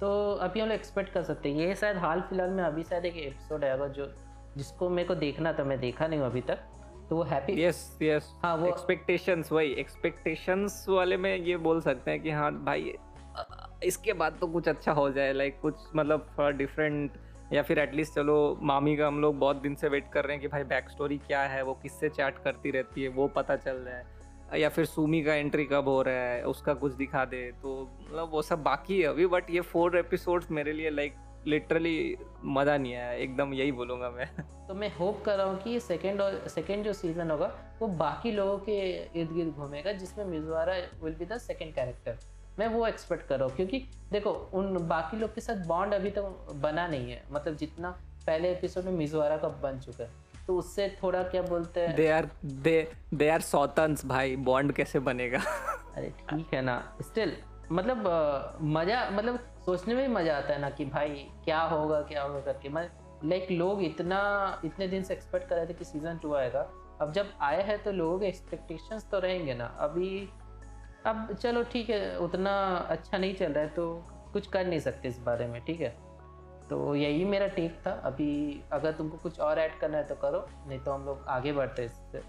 तो 0.00 0.10
अभी 0.34 0.60
हम 0.60 0.68
लोग 0.68 0.74
एक्सपेक्ट 0.74 1.12
कर 1.12 1.22
सकते 1.22 1.48
हैं। 1.48 1.66
ये 1.66 1.74
शायद 1.74 1.96
हाल 1.96 2.20
फ़िलहाल 2.20 2.50
में 2.50 2.62
अभी 2.64 2.82
शायद 2.82 3.04
एक 3.04 3.16
एपिसोड 3.16 3.64
आएगा 3.64 3.86
जो 3.88 4.06
जिसको 4.56 4.88
मेरे 4.90 5.08
को 5.08 5.14
देखना 5.14 5.52
था 5.52 5.64
मैं 5.64 5.78
देखा 5.80 6.06
नहीं 6.06 6.20
हूँ 6.20 6.26
अभी 6.26 6.40
तक। 6.40 6.58
तो 7.10 7.16
वो 7.16 7.22
हैप्पी 7.22 7.62
यस 7.62 7.98
यस 8.02 8.32
हाँ 8.42 8.56
वो 8.56 8.66
एक्सपेक्टेशंस 8.66 9.52
वही। 9.52 9.72
एक्सपेक्टेशंस 9.80 10.84
वाले 10.88 11.16
में 11.16 11.36
ये 11.36 11.56
बोल 11.56 11.80
सकते 11.80 12.10
हैं 12.10 12.22
कि 12.22 12.30
हाँ 12.30 12.52
भाई 12.64 12.94
इसके 13.84 14.12
बाद 14.12 14.36
तो 14.40 14.46
कुछ 14.46 14.68
अच्छा 14.68 14.92
हो 14.92 15.10
जाए 15.10 15.32
लाइक 15.32 15.60
कुछ 15.60 15.74
मतलब 15.96 16.26
थोड़ा 16.38 16.50
डिफरेंट 16.50 17.12
या 17.52 17.62
फिर 17.62 17.78
एटलीस्ट 17.78 18.14
चलो, 18.14 18.58
मामी 18.62 18.96
का 18.96 19.06
हम 19.06 19.20
लोग 19.20 19.38
बहुत 19.38 19.56
दिन 19.56 19.74
से 19.74 19.88
वेट 19.88 20.10
कर 20.12 20.24
रहे 20.24 20.32
हैं 20.32 20.40
कि 20.42 20.48
भाई 20.48 20.64
बैक 20.64 20.90
स्टोरी 20.90 21.18
क्या 21.18 21.42
है, 21.42 21.62
वो 21.62 21.74
किससे 21.82 22.08
चैट 22.08 22.38
करती 22.38 22.70
रहती 22.70 23.02
है, 23.02 23.08
वो 23.08 23.26
पता 23.28 23.56
चल 23.56 23.76
रहा 23.76 23.96
है। 23.96 24.60
या 24.60 24.68
फिर 24.68 24.84
सुमी 24.84 25.22
का 25.22 25.34
एंट्री 25.34 25.64
कब 25.64 25.88
हो 25.88 26.00
रहा 26.02 26.14
है, 26.14 26.42
उसका 26.44 26.74
कुछ 26.74 26.92
दिखा 26.94 27.24
दे 27.24 27.50
तो 27.62 27.80
मतलब 28.00 28.30
वो 28.32 28.42
सब 28.42 28.62
बाकी 28.62 29.00
है 29.00 29.08
अभी 29.08 29.26
बट 29.26 29.50
ये 29.50 29.60
फोर 29.62 29.96
एपिसोड्स 29.98 30.50
मेरे 30.50 30.72
लिए 30.72 30.90
लाइक 30.90 31.14
लिटरली 31.46 32.16
मज़ा 32.44 32.76
नहीं 32.76 32.94
आया, 32.94 33.12
एकदम 33.12 33.54
यही 33.54 33.72
बोलूँगा 33.72 34.10
मैं। 34.10 34.26
तो 34.68 34.74
मैं 34.74 34.92
होप 34.96 35.22
कर 35.24 35.36
रहा 35.36 35.46
हूँ 35.46 35.62
कि 35.62 35.78
सेकेंड 35.80 36.20
और 36.20 36.36
सेकेंड 36.48 36.84
जो 36.84 36.92
सीज़न 36.92 37.30
होगा, 37.30 37.46
वो 37.80 37.88
बाकी 37.88 38.30
लोगों 38.30 38.58
के 38.58 38.78
इर्द 39.20 39.32
गिर्द 39.32 39.50
घूमेगा, 39.50 39.92
जिसमें 39.92 40.24
Mizuhara 40.24 40.74
will 41.02 41.14
be 41.14 41.24
the 41.24 41.38
second 41.38 41.74
character 41.74 42.18
मैं 42.58 42.66
वो 42.68 42.86
एक्सपेक्ट 42.86 43.26
कर 43.28 43.38
रहा 43.38 43.48
हूँ 43.48 43.56
क्योंकि 43.56 43.78
देखो 44.12 44.30
उन 44.54 44.76
बाकी 44.88 45.16
लोग 45.16 45.34
के 45.34 45.40
साथ 45.40 45.66
बॉन्ड 45.66 45.94
अभी 45.94 46.10
तक 46.10 46.22
तो 46.48 46.54
बना 46.54 46.86
नहीं 46.86 47.10
है। 47.10 47.22
मतलब 47.32 47.56
जितना 47.56 47.90
पहले 48.26 48.50
एपिसोड 48.52 48.84
में 48.84 48.92
मिजवारा 48.92 49.36
का 49.36 49.48
बन 49.62 49.78
चुका 49.80 50.04
है। 50.04 50.10
तो 50.46 50.56
उससे 50.58 50.88
थोड़ा 51.02 51.22
क्या 51.22 51.42
बोलते 51.42 51.80
हैं? 51.80 51.94
They 51.96 52.08
are 52.10 52.28
they 52.44 52.90
they 53.14 53.28
are 53.28 53.40
सौतंस 53.40 54.04
भाई 54.06 54.36
बॉन्ड 54.38 54.72
कैसे 54.72 54.98
बनेगा? 55.00 55.38
अरे 55.96 56.12
ठीक 56.30 56.54
है 56.54 56.62
ना। 56.62 56.76
स्टिल 57.02 57.36
मतलब 57.72 58.58
मज़ा 58.62 59.08
मतलब 59.10 59.38
सोचने 59.64 59.94
में 59.94 60.08
भी 60.08 60.14
मज़ा 60.14 60.36
आता 60.36 60.52
है 60.54 60.60
ना 60.60 60.70
कि 60.70 60.84
भाई 60.84 61.08
क्या 61.44 61.60
होगा 61.62 62.00
क्या 62.02 62.22
होगा 62.22 62.40
करके। 62.40 62.68
मैं 62.68 62.88
लाइक 63.24 63.50
लोग 63.50 63.82
इतना 63.82 64.20
इतने 64.64 64.88
दिन 64.88 65.02
से 65.02 65.14
एक्सपेक्ट 65.14 65.48
कर 65.48 65.56
रहे 65.56 65.66
थे 65.66 65.74
कि 65.74 65.84
सीज़न 65.84 66.18
टू 66.18 66.34
आएगा। 66.34 66.68
अब 67.00 67.12
जब 67.12 67.32
आया 67.40 67.62
है 67.64 67.76
तो 67.78 67.92
लोगों 67.92 68.18
के 68.18 68.26
एक्सपेक्टेशंस 68.26 69.06
तो 69.10 69.18
रहेंगे 69.18 69.54
ना। 69.54 69.66
अभी 69.80 70.28
अब 71.06 71.32
चलो 71.32 71.62
ठीक 71.62 71.90
है, 71.90 72.18
उतना 72.18 72.52
अच्छा 72.90 73.18
नहीं 73.18 73.34
चल 73.34 73.52
रहा 73.52 73.64
है 73.64 73.70
तो 73.70 74.04
कुछ 74.32 74.46
कर 74.46 74.66
नहीं 74.66 74.78
सकते 74.78 75.08
इस 75.08 75.18
बारे 75.18 75.46
में, 75.46 75.60
ठीक 75.64 75.80
है? 75.80 75.88
तो 76.70 76.94
यही 76.94 77.24
मेरा 77.24 77.46
टेक 77.46 77.80
था। 77.86 77.90
अभी 77.90 78.60
अगर 78.72 78.92
तुमको 78.92 79.16
कुछ 79.16 79.40
और 79.40 79.58
ऐड 79.58 79.78
करना 79.78 79.96
है 79.98 80.04
तो 80.04 80.14
करो, 80.14 80.46
नहीं 80.68 80.78
तो 80.78 80.92
हम 80.92 81.04
लोग 81.04 81.24
आगे 81.28 81.52
बढ़ते 81.52 81.84
इससे। 81.84 82.22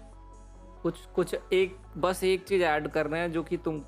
कुछ 0.82 1.00
कुछ 1.06 1.34
एक, 1.52 1.76
बस 1.96 2.24
एक 2.24 2.44
चीज़ 2.44 2.62
ऐड 2.62 2.88
करना 2.88 3.16
है, 3.16 3.30
जो 3.30 3.42
कि 3.42 3.56
तुम, 3.56 3.78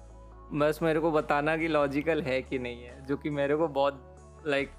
बस 0.53 0.79
मेरे 0.83 1.01
को 1.01 1.11
बताना 1.11 1.57
कि 1.57 1.69
लॉजिकल 1.69 2.23
है 2.23 2.41
कि 2.43 2.59
नहीं 2.59 2.83
है, 2.83 3.05
जो 3.07 3.17
कि 3.17 3.31
मेरे 3.31 3.57
को 3.57 3.69
बहुत 3.69 4.45
लाइक 4.47 4.71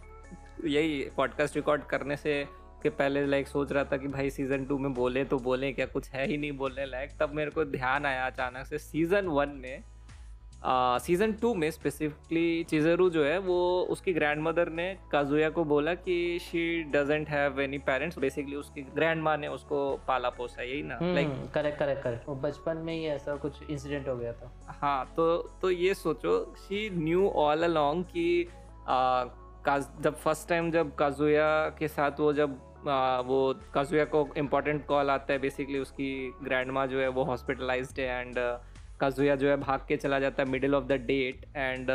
यही 0.65 0.99
पॉडकास्ट 1.17 1.55
रिकॉर्ड 1.55 1.83
करने 1.83 2.17
से 2.17 2.45
के 2.83 2.89
पहले 2.89 3.25
लाइक 3.25 3.47
सोच 3.47 3.71
रहा 3.71 3.83
था 3.83 3.97
कि 3.97 4.07
भाई 4.07 4.29
सीज़न 4.29 4.65
टू 4.65 4.77
में 4.77 4.93
बोले 4.93 5.23
तो 5.25 5.37
बोले, 5.39 5.71
क्या 5.73 5.85
कुछ 5.85 6.09
है 6.09 6.25
ही 6.27 6.37
नहीं 6.37 6.51
बोलने 6.51 6.85
लायक? 6.85 7.11
तब 7.19 7.33
मेरे 7.33 7.51
को 7.51 7.65
ध्यान 7.65 8.05
आया 8.05 8.25
अचानक 8.25 8.65
से। 8.65 8.77
सीज़न 8.79 9.27
वन 9.27 9.49
में 9.49 9.83
सीज़न 10.65 11.31
टू 11.31 11.53
में 11.55 11.69
स्पेसिफिकली 11.71 12.63
चिजरू 12.63 13.09
जो 13.09 13.23
है 13.23 13.37
वो 13.39 13.57
उसकी 13.89 14.13
ग्रैंड 14.13 14.41
मदर 14.41 14.69
ने 14.69 14.87
काजुया 15.11 15.49
को 15.49 15.63
बोला 15.63 15.93
कि 15.93 16.17
she 16.41 16.83
doesn't 16.83 17.29
have 17.29 17.61
any 17.61 17.77
parents 17.87 18.19
basically 18.19 18.55
उसकी 18.55 18.81
ग्रैंड 18.95 19.21
माँ 19.23 19.37
ने 19.37 19.47
उसको 19.47 19.79
पाला 20.07 20.29
पोसा 20.29 20.61
यही 20.61 20.81
ना? 20.83 20.99
लाइक 21.03 21.29
करेक्ट 21.53 21.79
करेक्ट 21.79 22.03
करेक्ट 22.03 22.29
वो 22.29 22.35
बचपन 22.35 22.77
में 22.77 22.93
ही 22.93 23.05
ऐसा 23.07 23.35
कुछ 23.35 23.69
इंसिडेंट 23.69 24.07
हो 24.07 24.15
गया 24.15 24.33
था। 24.33 24.51
हाँ 24.81 25.05
तो 25.15 25.37
तो 25.61 25.69
ये 25.71 25.93
सोचो 25.93 26.37
शी 26.57 26.89
न्यू 26.93 27.27
ऑल 27.29 27.63
अलोंग 27.63 28.03
कि 28.05 28.47
जब 30.01 30.15
फ़र्स्ट 30.15 30.49
टाइम 30.49 30.71
जब 30.71 30.95
काजुया 30.95 31.47
के 31.79 31.87
साथ 31.87 32.19
वो 32.19 32.33
जब 32.33 32.63
आ, 32.89 33.19
वो 33.19 33.53
काजुया 33.73 34.03
को 34.05 34.27
इम्पोर्टेंट 34.37 34.85
कॉल 34.85 35.09
आता 35.09 35.33
है 35.33 35.39
बेसिकली 35.39 35.79
उसकी 35.79 36.09
ग्रैंड 36.43 36.71
माँ 36.71 36.85
जो 36.87 36.99
है 36.99 37.07
वो 37.07 37.23
हॉस्पिटलाइज्ड 37.23 37.99
है 37.99 38.21
एंड 38.21 38.35
काजुया 38.99 39.35
जो 39.35 39.49
है 39.49 39.57
भाग 39.57 39.85
के 39.87 39.97
चला 39.97 40.19
जाता 40.19 40.43
है 40.43 40.49
middle 40.49 40.75
of 40.75 40.83
the 40.83 40.91
date 40.91 41.45
and 41.55 41.87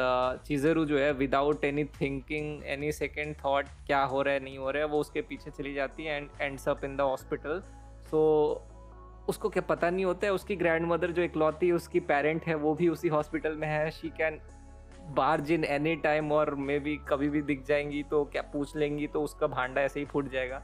Chizuru 0.46 0.84
जो 0.84 0.98
है 0.98 1.12
without 1.12 1.64
any 1.64 1.84
thinking 1.84 2.62
any 2.66 2.92
second 2.92 3.36
thought 3.36 3.66
क्या 3.86 4.02
हो 4.02 4.22
रहा 4.22 4.34
है 4.34 4.40
नहीं 4.40 4.58
हो 4.58 4.70
रहा 4.70 4.82
है 4.82 4.88
वो 4.88 4.98
उसके 4.98 5.20
पीछे 5.20 5.50
चली 5.50 5.74
जाती 5.74 6.04
है 6.04 6.16
and 6.16 6.28
ends 6.40 6.68
up 6.68 6.84
in 6.84 6.96
the 6.96 7.00
hospital 7.00 7.62
so 8.10 8.22
उसको 9.28 9.48
क्या 9.48 9.62
पता 9.68 9.90
नहीं 9.90 10.04
होता 10.04 10.26
है 10.26 10.32
उसकी 10.32 10.56
ग्रैंड 10.56 10.86
मदर 10.86 11.10
जो 11.10 11.22
इकलौती 11.22 11.72
उसकी 11.72 12.00
पेरेंट 12.00 12.44
है 12.44 12.54
वो 12.54 12.74
भी 12.74 12.88
उसी 12.88 13.08
हॉस्पिटल 13.08 13.52
में 13.52 13.68
है 13.68 13.90
she 13.90 14.08
can 14.08 14.40
barge 15.08 15.52
in 15.52 15.64
any 15.64 15.96
time 15.96 16.32
और 16.32 16.54
मे 16.54 16.78
बी 16.78 16.96
कभी 17.08 17.28
भी 17.28 17.42
दिख 17.42 17.64
जाएँगी 17.64 18.02
तो 18.02 18.24
क्या 18.24 18.42
पूछ 18.42 18.76
लेंगी 18.76 19.06
तो 19.06 19.22
उसका 19.22 19.46
भांडा 19.46 19.80
ऐसे 19.80 20.00
ही 20.00 20.06
फूट 20.06 20.30
जाएगा। 20.30 20.62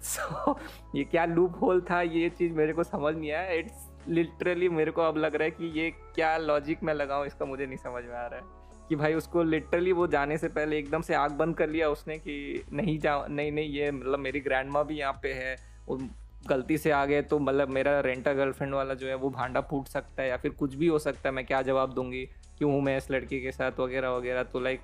सो 0.00 0.52
so, 0.52 0.58
ये 0.94 1.04
क्या 1.04 1.24
लूप 1.24 1.60
होल 1.60 1.80
था 1.80 2.02
ये 2.02 2.30
चीज़ 2.30 2.52
मेरे 2.52 2.72
को 2.72 2.84
समझ 2.84 3.14
नहीं 3.14 3.32
आया 3.32 3.50
इट्स 3.50 3.91
लिटरली 4.08 4.68
मेरे 4.68 4.90
को 4.90 5.02
अब 5.02 5.16
लग 5.16 5.34
रहा 5.34 5.44
है 5.44 5.50
कि 5.50 5.80
ये 5.80 5.90
क्या 5.90 6.36
लॉजिक 6.36 6.82
मैं 6.82 6.94
लगाऊँ 6.94 7.26
इसका 7.26 7.44
मुझे 7.44 7.66
नहीं 7.66 7.76
समझ 7.76 8.04
में 8.04 8.14
आ 8.14 8.26
रहा 8.26 8.36
है। 8.36 8.62
कि 8.88 8.96
भाई 8.96 9.14
उसको 9.14 9.42
लिटरली 9.42 9.92
वो 9.92 10.06
जाने 10.06 10.38
से 10.38 10.48
पहले 10.48 10.78
एकदम 10.78 11.02
से 11.02 11.14
आग 11.14 11.30
बंद 11.32 11.56
कर 11.56 11.68
लिया 11.68 11.88
उसने 11.88 12.18
कि 12.18 12.64
नहीं 12.72 12.98
जा 12.98 13.26
नहीं 13.26 13.52
नहीं 13.52 13.68
ये 13.68 13.90
मतलब 13.90 14.18
मेरी 14.18 14.40
ग्रैंड 14.40 14.70
माँ 14.70 14.86
भी 14.86 14.94
यहाँ 14.94 15.12
पे 15.22 15.32
है 15.32 15.56
वो 15.86 16.00
गलती 16.48 16.78
से 16.78 16.90
आ 16.90 17.04
गए 17.06 17.22
तो 17.22 17.38
मतलब 17.38 17.68
मेरा 17.68 18.00
रेंटा 18.00 18.32
गर्लफ्रेंड 18.32 18.74
वाला 18.74 18.94
जो 18.94 19.06
है 19.06 19.14
वो 19.14 19.30
भांडा 19.30 19.60
फूट 19.60 19.86
सकता 19.86 20.22
है 20.22 20.28
या 20.28 20.36
फिर 20.36 20.50
कुछ 20.50 20.74
भी 20.74 20.86
हो 20.86 20.98
सकता 20.98 21.28
है 21.28 21.34
मैं 21.34 21.46
क्या 21.46 21.62
जवाब 21.62 21.92
दूँगी? 21.92 22.28
क्यों 22.58 22.72
हूँ 22.72 22.82
मैं 22.82 22.96
इस 22.96 23.10
लड़की 23.10 23.40
के 23.40 23.52
साथ 23.52 23.80
वगैरह 23.80 24.10
वगैरह? 24.10 24.42
तो 24.42 24.60
like 24.60 24.80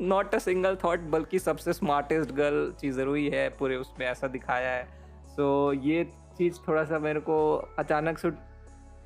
not 0.00 0.34
a 0.34 0.38
single 0.38 0.76
thought 0.76 1.00
बल्कि 1.00 1.38
सबसे 1.38 1.72
स्मार्टेस्ट 1.72 2.30
गर्ल 2.30 2.72
चीज़ 2.80 3.00
ही 3.00 3.28
है 3.28 3.48
पूरे 3.50 3.76
उसमें 3.76 4.06
ऐसा 4.06 4.26
दिखाया 4.26 4.70
है। 4.70 4.84
सो 5.26 5.74
so, 5.74 5.80
ये 5.84 6.04
चीज़ 6.38 6.58
थोड़ा 6.68 6.84
सा 6.84 6.98
मेरे 6.98 7.20
को 7.20 7.36
अचानक 7.78 8.18
से 8.18 8.30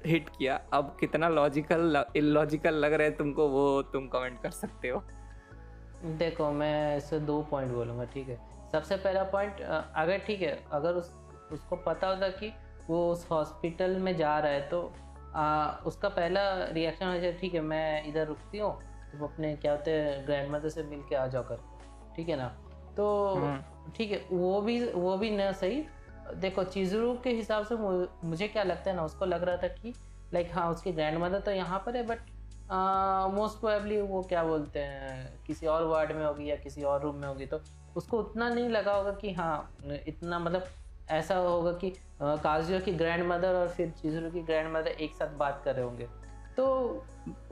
हिट 0.07 0.29
किया। 0.29 0.61
अब 0.73 0.97
कितना 1.01 1.29
लॉजिकल 1.29 2.05
इलॉजिकल 2.17 2.75
लग 2.75 2.93
रहा 2.93 3.07
है 3.07 3.17
तुमको 3.17 3.49
वो 3.49 3.83
तुम 3.93 4.07
कमेंट 4.09 4.41
कर 4.43 4.51
सकते 4.51 4.89
हो। 4.89 5.03
देखो 6.19 6.51
मैं 6.53 6.97
इसे 6.97 7.19
दो 7.21 7.41
पॉइंट 7.51 7.73
बोलूँगा 7.73 8.05
ठीक 8.05 8.29
है? 8.29 8.39
सबसे 8.73 8.97
पहला 8.97 9.23
पॉइंट 9.33 9.61
अगर 9.61 10.19
ठीक 10.19 10.43
है 10.43 10.59
अगर 10.73 10.95
उस 10.95 11.13
उसको 11.53 11.77
पता 11.77 12.09
होता 12.09 12.29
कि 12.31 12.53
वो 12.89 13.11
उस 13.13 13.27
हॉस्पिटल 13.31 13.97
में 13.99 14.17
जा 14.17 14.39
रहा 14.39 14.53
है 14.53 14.69
तो 14.69 14.81
आ, 15.35 15.71
उसका 15.87 16.09
पहला 16.09 16.43
रिएक्शन 16.65 17.07
हो 17.07 17.19
जाए 17.21 17.33
ठीक 17.33 17.55
है 17.55 17.61
मैं 17.61 18.09
इधर 18.09 18.27
रुकती 18.27 18.59
हूँ 18.59 18.73
तो 19.13 19.25
अपने 19.25 19.55
क्या 19.57 19.73
होते 19.73 19.91
हैं 19.91 20.27
ग्रैंड 20.27 20.51
मदर 20.51 20.69
से 20.69 20.83
मिल 20.83 21.03
के 21.09 21.15
आ 21.17 21.27
जाओ 21.27 21.43
कर 21.43 21.61
ठीक 22.17 22.29
है 22.29 22.37
ना? 22.37 22.49
तो 22.97 23.35
हम्म। 23.35 23.93
ठीक 23.97 24.13
है 24.13 24.25
वो 24.33 24.61
भी 24.61 24.85
वो 24.93 25.17
भी 25.19 25.31
ना 25.31 25.51
सही 25.53 25.83
देखो 26.35 26.65
चीजरू 26.65 27.13
के 27.25 27.31
हिसाब 27.31 27.65
से 27.65 27.77
मुझे 28.27 28.49
क्या 28.49 28.63
लगता 28.63 28.91
है 28.91 28.97
ना 28.97 29.05
उसको 29.05 29.25
लग 29.25 29.43
रहा 29.43 29.57
था 29.57 29.69
कि 29.69 29.95
लाइक 30.35 30.51
हाँ 30.53 30.71
उसकी 30.71 30.93
ग्रैंड 30.93 31.19
मदर 31.19 31.41
तो 31.41 31.51
यहाँ 31.51 31.83
पर 31.87 31.97
है 31.97 32.03
बट 32.07 32.19
मोस्ट 33.35 33.61
प्रोबेबली 33.61 34.01
वो 34.01 34.23
क्या 34.23 34.45
बोलते 34.45 34.81
हैं 34.81 35.41
किसी 35.47 35.67
और 35.67 35.85
वार्ड 35.85 36.13
में 36.13 36.25
होगी 36.27 36.51
या 36.51 36.57
किसी 36.57 36.83
और 36.83 37.01
रूम 37.03 37.17
में 37.17 37.29
होगी 37.29 37.47
तो 37.47 37.61
उसको 37.97 38.19
उतना 38.19 38.49
नहीं 38.49 38.69
लगा 38.69 38.93
होगा 38.93 39.13
कि 39.13 39.33
हाँ 39.33 39.77
इतना 40.07 40.39
मतलब 40.39 40.67
ऐसा 41.11 41.37
होगा 41.37 41.73
कि 41.73 41.93
काजियो 42.21 42.81
की 42.81 42.93
ग्रैंड 42.93 43.27
मदर 43.27 43.55
और 43.55 43.69
फिर 43.69 43.91
चीजरू 43.91 44.31
की 44.31 44.43
ग्रैंड 44.43 44.73
मदर 44.77 44.89
एक 44.89 45.15
साथ 45.15 45.37
बात 45.37 45.63
कर 45.65 45.75
रहे 45.75 45.85
होंगे। 45.85 46.09
तो 46.57 46.67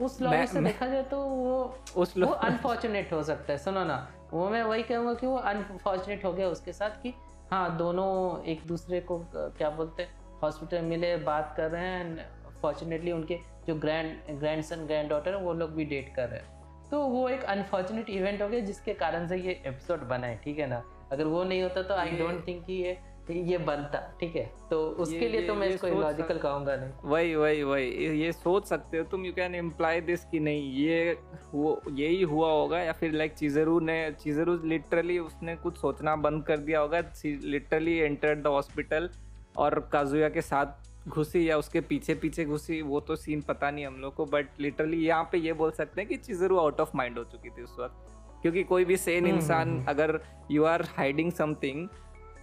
उस 0.01 0.21
लॉजिक 0.21 0.49
से 0.49 0.61
देखा 0.61 0.87
जाए 0.87 1.03
तो 1.03 1.19
वो 1.19 1.79
उस 1.97 2.17
वो 2.17 2.25
अनफॉर्चुनेट 2.25 3.13
हो 3.13 3.23
सकता 3.23 3.53
है 3.53 3.57
सुनो 3.57 3.83
ना। 3.83 4.07
वो 4.33 4.49
मैं 4.49 4.63
वही 4.63 4.83
कहूँगा 4.83 5.13
कि 5.13 5.27
वो 5.27 5.35
अनफॉर्चुनेट 5.35 6.25
हो 6.25 6.33
गया 6.33 6.47
उसके 6.47 6.73
साथ 6.73 6.89
कि 6.89 7.13
हाँ 7.51 7.77
दोनों 7.77 8.43
एक 8.43 8.61
दूसरे 8.67 8.99
को 9.01 9.17
क्या 9.35 9.69
बोलते 9.69 10.03
हैं 10.03 10.39
हॉस्पिटल 10.41 10.81
मिले 10.81 11.15
बात 11.17 11.53
कर 11.57 11.71
रहे 11.71 11.85
हैं 11.85 12.29
फॉर्चुनेटली 12.61 13.11
उनके 13.11 13.39
जो 13.67 13.75
grand 13.75 14.39
grand 14.39 14.63
son 14.63 14.85
grand 14.85 15.09
daughter 15.09 15.35
है 15.35 15.41
वो 15.41 15.53
लोग 15.53 15.71
भी 15.71 15.85
डेट 15.85 16.13
कर 16.15 16.29
रहे 16.29 16.39
हैं। 16.39 16.87
तो 16.91 16.99
वो 17.01 17.27
एक 17.29 17.43
अनफॉर्चुनेट 17.43 18.09
इवेंट 18.09 18.41
हो 18.41 18.49
गया 18.49 18.59
जिसके 18.59 18.93
कारण 18.93 19.27
से 19.27 19.37
ये 19.37 19.61
एपिसोड 19.65 19.99
बना 19.99 20.27
है 20.27 20.37
ठीक 20.43 20.59
है 20.59 20.67
ना? 20.67 20.83
अगर 21.11 21.23
वो 21.23 21.43
नहीं 21.43 21.61
होता 21.63 21.81
तो 21.81 21.93
आई 21.93 22.11
डोंट 22.11 22.47
थिंक 22.47 22.65
कि 22.65 22.73
ये 22.73 22.97
ये 23.29 23.57
बनता 23.57 23.99
ठीक 24.19 24.35
है? 24.35 24.43
तो 24.69 24.81
उसके 24.99 25.27
लिए 25.27 25.47
तो 25.47 25.55
मैं 25.55 25.67
इसको 25.67 25.87
लॉजिकल 25.87 26.37
कहूँगा 26.37 26.75
नहीं। 26.75 27.09
वही 27.09 27.35
वही 27.35 27.63
वही। 27.63 28.21
ये 28.21 28.31
सोच 28.31 28.67
सकते 28.67 28.97
हो 28.97 29.03
तुम 29.03 29.25
यू 29.25 29.33
कैन 29.33 29.55
इम्प्लाई 29.55 30.01
दिस 30.01 30.25
कि 30.25 30.39
नहीं 30.39 30.71
ये 30.73 31.17
वो 31.53 31.81
यही 31.89 32.21
हुआ 32.21 32.51
होगा 32.51 32.79
या 32.79 32.91
फिर 32.91 33.11
लाइक 33.11 33.33
चीजरू 33.33 33.79
ने 33.79 33.99
चीजरू 34.11 34.57
लिटरली 34.65 35.19
उसने 35.19 35.55
कुछ 35.55 35.77
सोचना 35.77 36.15
बंद 36.15 36.43
कर 36.43 36.57
दिया 36.57 36.79
होगा 36.79 37.01
लिटरली 37.25 37.97
एंटर्ड 37.97 38.43
द 38.43 38.47
हॉस्पिटल 38.47 39.09
और 39.57 39.79
काजुया 39.93 40.29
के 40.29 40.41
साथ 40.41 41.09
घुसी 41.09 41.49
या 41.49 41.57
उसके 41.57 41.81
पीछे 41.81 42.13
पीछे 42.15 42.45
घुसी 42.45 42.81
वो 42.81 42.99
तो 42.99 43.15
सीन 43.15 43.41
पता 43.41 43.71
नहीं 43.71 43.85
हम 43.85 43.95
लोग 43.95 44.15
को 44.15 44.25
बट 44.25 44.47
लिटरली 44.59 45.05
यहाँ 45.05 45.29
पे 45.31 45.37
ये 45.37 45.53
बोल 45.53 45.71
सकते 45.71 46.01
हैं 46.01 46.07
कि 46.09 46.17
चीजरू 46.17 46.57
आउट 46.57 46.79
ऑफ़ 46.79 46.89
माइंड 46.95 47.17
हो 47.17 47.23
चुकी 47.23 47.49
थी 47.49 47.63
उस 47.63 47.75
वक्त। 47.79 48.05
क्योंकि 48.41 48.63
कोई 48.63 48.85
भी 48.85 48.97
सेन 48.97 49.25
हम्म, 49.25 49.35
इंसान 49.35 49.67
हम्म, 49.69 49.77
हम्म। 49.77 49.89
अगर 49.89 50.19
यू 50.51 50.63
आर 50.63 50.81
हाइडिंग 50.97 51.31
समथिंग 51.31 51.87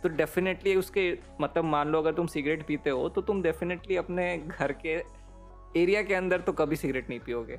तो 0.02 0.08
डेफिनेटली 0.16 0.74
उसके 0.76 1.12
मतलब 1.40 1.64
मान 1.64 1.88
लो 1.88 1.98
अगर 1.98 2.14
तुम 2.14 2.26
सिगरेट 2.26 2.66
पीते 2.66 2.90
हो 2.90 3.08
तो 3.08 3.20
तुम 3.22 3.42
डेफिनेटली 3.42 3.96
अपने 3.96 4.36
घर 4.38 4.72
के 4.84 4.94
एरिया 5.76 6.02
के 6.02 6.14
अंदर 6.14 6.40
तो 6.40 6.52
कभी 6.52 6.76
सिगरेट 6.76 7.08
नहीं 7.08 7.20
पियोगे। 7.20 7.58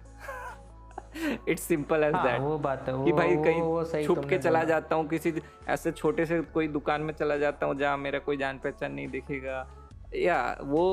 इट्स 1.48 1.64
सिंपल 1.64 2.04
एज 2.04 2.14
दैट 2.16 2.42
वो 2.42 2.58
बात 2.60 2.88
है 2.88 2.94
वो, 2.94 3.06
कि 3.06 3.12
भाई 3.12 3.36
कहीं 3.44 3.62
वो 3.62 3.84
छुप 4.06 4.26
के 4.30 4.38
चला 4.38 4.64
जाता 4.64 4.96
हूँ 4.96 5.08
किसी 5.10 5.34
ऐसे 5.70 5.92
छोटे 5.92 6.26
से 6.26 6.40
कोई 6.54 6.68
दुकान 6.68 7.02
में 7.02 7.14
चला 7.14 7.38
जाता 7.38 7.66
हूँ 7.66 7.76
जहाँ 7.76 7.98
मेरा 7.98 8.20
कोई 8.20 8.38
जान 8.38 8.58
पहचान 8.58 8.92
नहीं 8.94 9.08
दिखेगा। 9.08 9.68
या 10.16 10.58
वो 10.64 10.84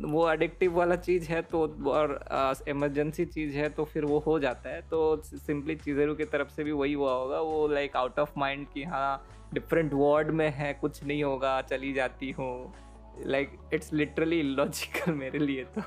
वो 0.00 0.30
एडिक्टिव 0.30 0.76
वाला 0.76 0.96
चीज़ 0.96 1.28
है 1.28 1.40
तो 1.42 1.60
और 1.88 2.18
इमरजेंसी 2.68 3.24
चीज़ 3.24 3.56
है 3.56 3.68
तो 3.68 3.84
फिर 3.84 4.04
वो 4.04 4.18
हो 4.18 4.38
जाता 4.40 4.70
है। 4.70 4.80
तो 4.82 5.16
सिंपली 5.24 5.76
चीज़ेरों 5.76 6.14
की 6.14 6.24
तरफ़ 6.24 6.48
से 6.48 6.64
भी 6.64 6.72
वही 6.72 6.92
हुआ 6.92 7.12
होगा 7.12 7.40
वो 7.40 7.66
लाइक 7.68 7.96
आउट 7.96 8.18
ऑफ़ 8.18 8.32
माइंड 8.38 8.66
कि 8.74 8.84
हाँ 8.84 9.26
डिफरेंट 9.54 9.92
वार्ड 9.94 10.30
में 10.32 10.48
है 10.52 10.72
कुछ 10.74 11.02
नहीं 11.04 11.22
होगा 11.24 11.60
चली 11.62 11.92
जाती 11.92 12.30
हूँ। 12.30 12.74
लाइक 13.26 13.58
इट्स 13.74 13.92
लिटरली 13.92 14.40
इलॉजिकल 14.40 15.12
मेरे 15.14 15.38
लिए 15.38 15.64
तो। 15.76 15.80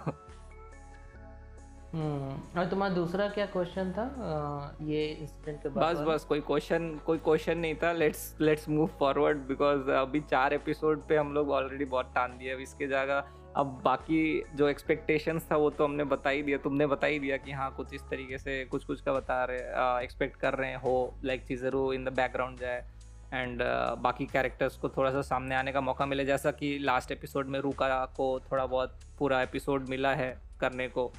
हम्म 1.89 2.59
और 2.59 2.65
तुम्हारा 2.69 2.93
दूसरा 2.95 3.27
क्या 3.29 3.45
क्वेश्चन 3.45 3.91
था? 3.93 4.03
आ, 4.03 4.85
ये 4.85 5.05
इंसिडेंट 5.05 5.61
के 5.63 5.69
बाद 5.69 5.95
बस 5.95 6.01
बस 6.07 6.25
कोई 6.25 6.39
क्वेश्चन 6.41 6.89
कोई 7.05 7.17
क्वेश्चन 7.19 7.57
नहीं 7.57 7.75
था। 7.75 7.91
Let's 7.93 8.35
let's 8.41 8.67
move 8.69 8.87
forward 8.99 9.37
because 9.47 9.89
अभी 9.91 10.19
चार 10.21 10.53
एपिसोड 10.53 11.07
पे 11.07 11.17
हम 11.17 11.33
लोग 11.33 11.51
ऑलरेडी 11.51 11.85
बहुत 11.85 12.11
टान 12.15 12.37
दिए 12.37 12.53
अब 12.53 12.59
इसके 12.59 12.87
जगह 12.87 13.23
अब 13.55 13.79
बाकी 13.85 14.43
जो 14.55 14.67
एक्सपेक्टेशंस 14.67 15.47
था 15.51 15.55
वो 15.57 15.69
तो 15.69 15.83
हमने 15.83 16.03
बता 16.05 16.29
ही 16.29 16.41
दिया। 16.43 16.57
तुमने 16.57 16.87
बता 16.87 17.07
ही 17.07 17.19
दिया 17.19 17.37
कि 17.37 17.51
हाँ 17.51 17.71
कुछ 17.77 17.93
इस 17.93 18.01
तरीके 18.09 18.37
से 18.37 18.63
कुछ 18.65 18.83
कुछ 18.85 19.01
का 19.01 19.13
बता 19.13 19.43
रहे 19.49 20.03
एक्सपेक्ट 20.03 20.35
कर 20.39 20.53
रहे 20.53 20.69
हैं 20.69 20.81
हो 20.81 20.93
लाइक 21.23 21.45
चीज़ें 21.47 21.69
इन 21.93 22.03
द 22.05 22.13
बैकग्राउंड 22.15 22.59
जाए। 22.59 22.85
एंड 23.33 23.61
uh, 23.61 23.97
बाकी 23.97 24.25
कैरेक्टर्स 24.25 24.77
को 24.77 24.89
थोड़ा 24.89 25.11
सा 25.11 25.21
सामने 25.21 25.55
आने 25.55 25.71
का 25.71 25.81
मौका 25.81 26.05
मिले 26.05 26.25
जैसा 26.25 26.51
कि 26.51 26.79
लास्ट 26.79 27.11
एपिसोड 27.11 27.47
में 27.47 27.59
रूका 27.59 28.05
को 28.05 28.39
थोड़ा 28.39 28.65
बहुत 28.65 28.99
पूरा 29.19 29.41
एपिसोड 29.41 29.89
मिला 29.89 30.15
है 30.15 30.41
करने 30.59 30.87
को। 30.87 31.13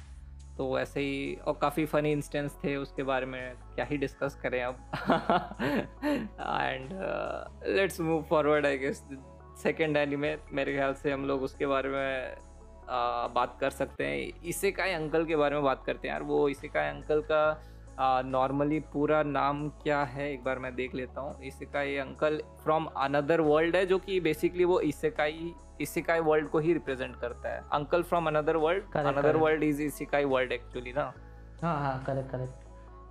तो 0.57 0.75
वैसे 0.75 0.99
ही 0.99 1.35
और 1.35 1.59
काफ़ी 1.61 1.85
फ़नी 1.85 2.11
इंस्टेंस 2.11 2.57
थे 2.63 2.75
उसके 2.75 3.03
बारे 3.03 3.25
में 3.25 3.53
क्या 3.75 3.85
ही 3.85 3.97
डिस्कस 3.97 4.35
करें 4.35 4.63
अब। 4.63 4.91
And 6.41 6.89
let's 7.67 7.99
move 7.99 8.23
forward 8.23 8.65
I 8.65 8.77
guess 8.77 9.03
second 9.63 9.97
anime 9.97 10.37
मेरे 10.51 10.73
ख्याल 10.73 10.93
से 10.93 11.11
हम 11.11 11.25
लोग 11.25 11.43
उसके 11.43 11.65
बारे 11.65 11.89
में 11.89 12.35
uh, 12.35 13.35
बात 13.35 13.57
कर 13.61 13.69
सकते 13.69 14.05
हैं। 14.05 14.43
इसे 14.43 14.71
का 14.71 14.83
अंकल 14.83 15.25
के 15.25 15.35
बारे 15.35 15.55
में 15.55 15.63
बात 15.63 15.83
करते 15.85 16.07
हैं 16.07 16.15
यार। 16.15 16.23
वो 16.23 16.49
इसे 16.49 16.67
का 16.67 16.89
अंकल 16.89 17.21
का 17.21 17.63
नॉर्मली 18.01 18.79
पूरा 18.93 19.21
नाम 19.23 19.67
क्या 19.83 20.01
है? 20.03 20.31
एक 20.33 20.43
बार 20.43 20.59
मैं 20.59 20.73
देख 20.75 20.93
लेता 20.95 21.21
हूँ। 21.21 21.41
इसेकाई 21.43 21.95
अंकल 21.97 22.41
फ्रॉम 22.63 22.85
अनदर 22.97 23.41
वर्ल्ड 23.41 23.75
है 23.75 23.85
जो 23.85 23.97
कि 23.99 24.19
बेसिकली 24.19 24.65
वो 24.65 24.79
इसेकाई 24.81 25.53
इसेकाई 25.81 26.19
वर्ल्ड 26.19 26.47
को 26.49 26.59
ही 26.59 26.73
रिप्रेजेंट 26.73 27.15
करता 27.15 27.49
है। 27.49 27.63
Uncle 27.73 28.03
from 28.03 28.27
another 28.27 28.55
world 28.57 28.97
another 28.97 29.37
world 29.37 29.63
is 29.63 29.81
isekai 29.81 30.25
world 30.25 30.51
actually 30.51 30.93
ना? 30.93 31.11
हाँ 31.61 31.77
हाँ 31.79 32.03
करेक्ट 32.07 32.31
करेक्ट 32.31 32.67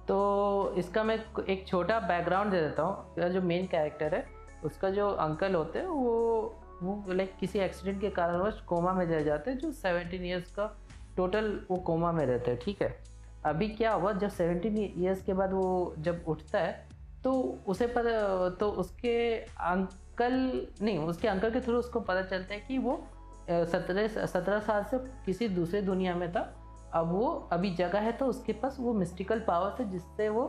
तो 0.09 0.75
इसका 0.79 1.03
मैं 1.05 1.19
एक 1.45 1.67
छोटा 1.69 1.99
बैकग्राउंड 2.01 2.51
दे 2.51 2.61
देता 2.61 2.83
हूँ। 2.83 3.31
जो 3.33 3.43
मेन 3.43 3.67
कैरेक्टर 3.67 4.15
है 4.15 4.25
उसका 4.65 4.91
जो 4.91 5.09
अंकल 5.09 5.55
होते 5.55 5.79
हैं 5.79 5.87
वो 5.87 6.15
वो 6.83 7.13
लाइक 7.13 7.37
किसी 7.41 7.59
एक्सीडेंट 7.59 8.01
के 8.01 8.11
कारणवश 8.11 8.61
कोमा 8.69 8.93
में 8.93 9.05
रह 9.07 9.23
जाते 9.23 9.51
हैं 9.51 9.59
जो 9.59 9.71
सेवेंटीन 9.73 10.25
ईयर्स 10.25 10.51
का 10.55 10.67
टोटल 11.17 11.59
वो 11.71 11.77
कोमा 11.87 12.13
में 12.13 12.25
रहते 12.27 12.51
हैं 12.51 12.61
ठीक 12.63 12.83
है? 12.83 12.89
अभी 13.47 13.69
क्या 13.69 13.93
हुआ 13.93 14.13
जब 14.13 14.29
सेवेंटीन 14.29 14.77
ईयर्स 14.79 15.23
के 15.23 15.33
बाद 15.33 15.53
वो 15.53 15.95
जब 15.99 16.25
उठता 16.29 16.59
है 16.59 16.87
तो 17.25 17.33
उसे 17.67 17.87
पता 17.87 18.49
तो 18.51 18.71
उसके 18.71 19.17
अंकल 19.69 20.35
नहीं 20.83 20.99
उसके 20.99 21.29
अंकल 21.29 21.51
के 21.51 21.61
थ्रू 21.61 21.77
उसको 21.77 22.01
पता 22.01 22.23
चलता 22.23 22.55
है 22.55 22.61
कि 22.61 22.79
वो 22.79 23.01
सत्रह 23.51 24.27
सत्रह 24.27 24.61
साल 24.61 24.85
से 24.85 24.99
किसी 25.27 25.49
दूसरे 25.49 25.83
दुनिया 25.83 26.15
में 26.15 26.33
था। 26.33 26.41
अब 26.95 27.11
वो 27.13 27.29
अभी 27.53 27.75
जगह 27.75 28.01
है 28.01 28.13
तो 28.13 28.27
उसके 28.27 28.53
पास 28.53 28.77
वो 28.81 28.93
मिस्टिकल 28.95 29.41
पावर 29.41 29.83
है 29.83 29.91
जिससे 29.91 30.29
वो 30.29 30.47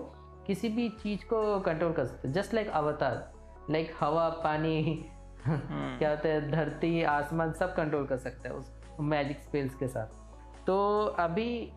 किसी 0.47 0.69
भी 0.69 0.89
चीज़ 1.03 1.25
को 1.25 1.59
कंट्रोल 1.59 1.93
कर 1.93 2.05
सकते 2.05 2.29
जस्ट 2.29 2.53
लाइक 2.53 2.69
अवतार 2.69 3.71
लाइक 3.71 3.93
हवा 3.99 4.27
पानी 4.43 5.05
हम्म। 5.45 5.97
क्या 5.97 6.09
होता 6.09 6.29
है 6.29 6.49
धरती 6.51 7.01
आसमान 7.03 7.51
सब 7.53 7.75
कंट्रोल 7.75 8.05
कर 8.07 8.17
सकता 8.17 8.49
है 8.49 8.55
उस 8.55 8.71
मैजिक 8.99 9.39
स्पेल्स 9.39 9.75
के 9.75 9.87
साथ। 9.87 10.65
तो 10.65 11.05
अभी 11.19 11.71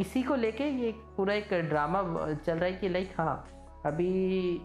इसी 0.00 0.22
को 0.22 0.34
लेके 0.34 0.64
ये 0.64 0.94
पूरा 1.16 1.34
एक 1.34 1.54
ड्रामा 1.54 2.02
चल 2.34 2.54
रहा 2.54 2.64
है 2.64 2.72
कि 2.72 2.88
लाइक 2.88 3.12
हाँ 3.18 3.48
अभी 3.86 4.56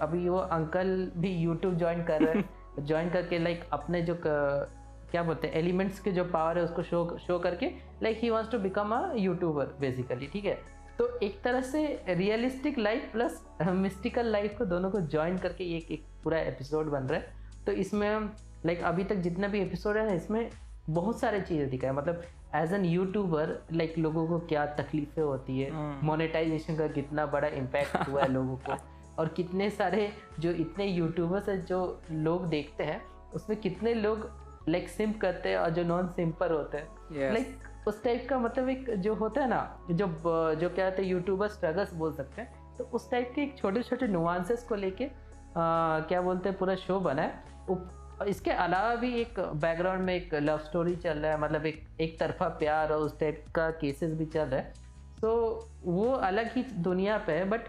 अभी 0.00 0.28
वो 0.28 0.38
अंकल 0.38 1.12
भी 1.16 1.30
यूट्यूब 1.30 1.76
ज्वाइन 1.78 2.04
कर 2.04 2.22
रहे 2.22 2.34
हैं। 2.34 2.84
ज्वाइन 2.86 3.10
करके 3.10 3.38
लाइक 3.38 3.64
अपने 3.72 4.02
जो 4.02 4.18
क्या 4.24 5.22
बोलते 5.22 5.48
हैं 5.48 5.54
एलिमेंट्स 5.54 6.00
के 6.00 6.12
जो 6.12 6.24
पावर 6.24 6.58
है 6.58 6.64
उसको 6.64 6.82
शो 6.82 7.18
शो 7.18 7.38
करके 7.38 7.66
like 8.02 8.18
he 8.18 8.30
wants 8.30 8.50
to 8.50 8.58
become 8.58 8.90
a 8.90 9.14
YouTuber 9.16 9.66
basically 9.80 10.26
ठीक 10.26 10.44
है? 10.44 10.58
तो 10.98 11.18
एक 11.18 11.40
तरह 11.42 11.60
से 11.60 12.04
realistic 12.08 12.78
life 12.78 13.08
plus 13.12 13.46
mystical 13.62 14.26
life 14.26 14.58
को 14.58 14.64
दोनों 14.64 14.90
को 14.90 15.00
ज्वाइन 15.00 15.38
करके 15.38 15.64
एक 15.76 15.90
एक 15.90 16.04
पूरा 16.24 16.38
एपिसोड 16.38 16.86
बन 16.86 17.02
रहा 17.02 17.20
है। 17.20 17.32
तो 17.66 17.72
इसमें 17.72 18.30
लाइक 18.66 18.82
अभी 18.82 19.04
तक 19.04 19.14
जितना 19.14 19.48
भी 19.48 19.60
एपिसोड 19.60 19.96
है 19.96 20.06
ना 20.06 20.12
इसमें 20.12 20.50
बहुत 20.90 21.20
सारे 21.20 21.40
चीज़ें 21.40 21.70
दिखाए 21.70 21.92
मतलब 21.92 22.22
एज 22.54 22.72
एन 22.72 22.84
यूट्यूबर 22.84 23.58
लाइक 23.72 23.94
लोगों 23.98 24.26
को 24.26 24.38
क्या 24.38 24.64
तकलीफें 24.76 25.22
होती 25.22 25.60
है? 25.60 25.70
मोनेटाइजेशन 26.02 26.72
हम्म। 26.72 26.86
का 26.86 26.94
कितना 26.94 27.26
बड़ा 27.26 27.48
इम्पैक्ट 27.48 27.96
हुआ 28.08 28.22
है 28.22 28.28
लोगों 28.32 28.56
को? 28.56 28.76
और 29.18 29.28
कितने 29.28 29.68
सारे 29.70 30.08
जो 30.40 30.50
इतने 30.50 30.86
यूट्यूबर्स 30.86 31.48
है 31.48 31.60
जो 31.66 31.80
लोग 32.10 32.46
देखते 32.48 32.84
हैं 32.84 33.00
उसमें 33.34 33.60
कितने 33.60 33.94
लोग 33.94 34.30
लाइक 34.68 34.88
सिम्प 34.88 35.20
करते 35.20 35.48
हैं 35.48 35.58
और 35.58 35.70
जो 35.70 35.82
नॉन 35.84 36.08
सिंपर 36.08 36.52
होते 36.52 36.78
हैं? 36.78 37.32
लाइक 37.32 37.86
उस 37.88 38.02
टाइप 38.04 38.26
का 38.30 38.38
मतलब 38.38 38.68
एक 38.68 38.90
जो 38.96 39.14
होता 39.14 39.40
है 39.40 39.48
ना 39.48 39.78
जो 39.90 40.06
जो 40.60 40.68
क्या 40.68 40.84
होता 40.84 41.02
है 41.02 41.08
यूट्यूबर 41.08 41.48
स्ट्रगल्स 41.48 41.94
बोल 41.94 42.12
सकते 42.12 42.42
हैं 42.42 42.76
तो 42.78 42.84
उस 42.84 43.10
टाइप 43.10 43.32
के 43.34 43.42
एक 43.42 43.56
छोटे 43.58 43.82
छोटे 43.82 44.06
नुआंसेस 44.06 44.62
को 44.68 44.74
लेके 44.74 45.08
क्या 45.56 46.20
बोलते 46.22 46.48
हैं 46.48 46.58
पूरा 46.58 46.74
शो 46.74 46.98
बना 47.00 47.22
है। 47.22 47.42
इसके 48.22 48.50
अलावा 48.50 48.94
भी 48.94 49.20
एक 49.20 49.40
बैकग्राउंड 49.40 50.02
में 50.02 50.14
एक 50.14 50.34
लव 50.34 50.58
स्टोरी 50.58 50.96
चल 50.96 51.18
रहा 51.18 51.32
है 51.32 51.40
मतलब 51.40 51.66
एक 51.66 51.86
एक 52.00 52.18
तरफा 52.20 52.48
प्यार 52.48 52.92
और 52.92 53.00
उस 53.00 53.18
टाइप 53.20 53.44
का 53.54 53.70
केसेस 53.70 54.12
भी 54.14 54.26
चल 54.26 54.40
रहा 54.40 54.60
है। 54.60 54.72
तो 55.20 55.68
वो 55.84 56.10
अलग 56.12 56.52
ही 56.52 56.62
दुनिया 56.62 57.18
पे 57.18 57.32
है 57.32 57.44
बट 57.44 57.60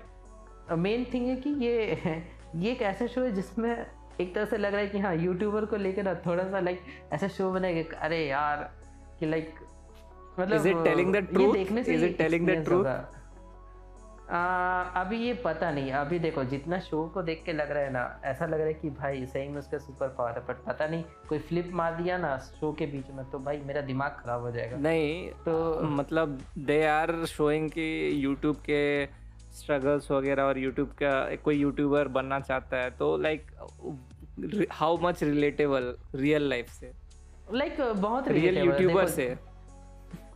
मेन 0.71 1.05
थिंग 1.13 1.27
है 1.27 1.35
कि 1.35 1.49
ये 1.49 2.21
ये 2.55 2.71
एक 2.71 2.81
ऐसा 2.81 3.07
शो 3.07 3.21
है 3.21 3.31
जिसमें 3.31 3.85
एक 4.21 4.35
तरह 4.35 4.45
से 4.45 4.57
लग 4.57 4.71
रहा 4.71 4.81
है 4.81 4.87
कि 4.87 4.99
हाँ 4.99 5.15
यूट्यूबर 5.15 5.65
को 5.65 5.75
लेकर 5.75 6.03
ना 6.03 6.13
थोड़ा 6.15 6.43
सा 6.43 6.59
लाइक 6.59 6.81
ऐसा 7.13 7.27
शो 7.27 7.51
बनेगा 7.51 7.97
अरे 7.97 8.27
यार 8.27 8.71
कि 9.19 9.25
लाइक 9.25 9.53
मतलब 10.39 10.55
is 10.55 10.67
it 10.67 10.83
telling 10.83 11.13
the 11.13 11.17
truth 11.17 11.55
is 11.89 12.05
it 12.05 12.17
telling 12.17 12.47
the 12.47 12.63
truth 12.65 12.85
आ, 14.29 14.37
अभी 15.01 15.17
ये 15.17 15.33
पता 15.33 15.71
नहीं 15.71 15.91
अभी 15.91 16.19
देखो 16.19 16.43
जितना 16.43 16.79
शो 16.79 17.03
को 17.13 17.21
देख 17.21 17.43
के 17.45 17.53
लग 17.53 17.71
रहा 17.71 17.83
है 17.83 17.91
ना 17.91 18.21
ऐसा 18.25 18.45
लग 18.45 18.57
रहा 18.57 18.67
है 18.67 18.73
कि 18.73 18.89
भाई 18.89 19.25
सही 19.25 19.47
में 19.47 19.59
उसका 19.59 19.77
सुपर 19.77 20.07
पावर 20.07 20.31
है 20.31 20.39
बट 20.39 20.63
पता 20.65 20.87
नहीं 20.87 21.03
कोई 21.29 21.39
फ्लिप 21.39 21.69
मार 21.73 21.95
दिया 21.95 22.17
ना 22.17 22.37
शो 22.37 22.71
के 22.73 22.85
बीच 22.85 23.11
में 23.13 23.25
तो 23.31 23.39
भाई 23.39 23.57
मेरा 23.57 23.81
दिमाग 23.81 24.17
खराब 24.23 24.41
हो 24.41 24.51
जाएगा। 24.51 24.77
नहीं 24.77 25.29
तो 25.29 25.81
मतलब 25.81 26.41
दे 26.57 26.85
आर 26.85 27.25
शोइंग 27.25 27.69
कि 27.69 28.11
यूट्यूब 28.25 28.55
के 28.55 29.05
स्ट्रगल्स 29.53 30.11
वगैरह 30.11 30.43
और 30.43 30.57
यूट्यूब 30.57 30.89
का 31.03 31.35
कोई 31.35 31.55
यूट्यूबर 31.55 32.07
बनना 32.07 32.39
चाहता 32.39 32.77
है 32.77 32.89
तो 32.91 33.17
like 33.17 33.51
how 34.71 34.97
much 35.01 35.23
relatable 35.23 35.95
real 36.15 36.49
life 36.49 36.69
से? 36.69 36.91
लाइक 37.53 37.77
like, 37.77 37.95
बहुत 37.95 38.27
रियल 38.27 38.57
यूट्यूबर 38.57 39.05
से? 39.07 39.54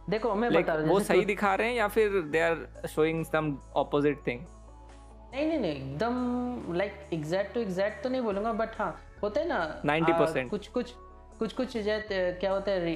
देखो 0.10 0.34
मैं 0.36 0.50
लाइक 0.50 0.66
बता 0.66 0.74
रहा 0.74 0.84
हूँ 0.84 0.92
वो 0.92 1.00
सही 1.00 1.26
दिखा 1.26 1.54
रहे 1.56 1.68
हैं 1.68 1.76
या 1.76 1.88
फिर 1.88 2.22
they 2.32 2.40
are 2.42 2.88
showing 2.88 3.26
some 3.26 3.58
opposite 3.78 4.26
thing 4.28 4.42
नहीं 5.34 5.46
नहीं 5.48 5.60
नहीं 5.60 5.72
एकदम 5.72 6.74
लाइक 6.76 7.10
एग्जैक्ट 7.14 7.54
टू 7.54 7.60
एग्जैक्ट 7.60 8.04
तो 8.04 8.10
नहीं 8.10 8.22
बोलूँगा 8.22 8.54
बट 8.54 8.80
हाँ 8.80 8.96
होता 9.24 9.42
है 9.42 9.48
ना 9.48 9.82
90% 9.86 10.38
आ, 10.38 10.48
कुछ 10.48 10.68
कुछ 10.68 10.94
कुछ 11.40 11.54
कुछ 11.54 11.68
चीज़ें 11.68 12.02
क्या 12.40 12.52
होता 12.52 12.72
है 12.72 12.96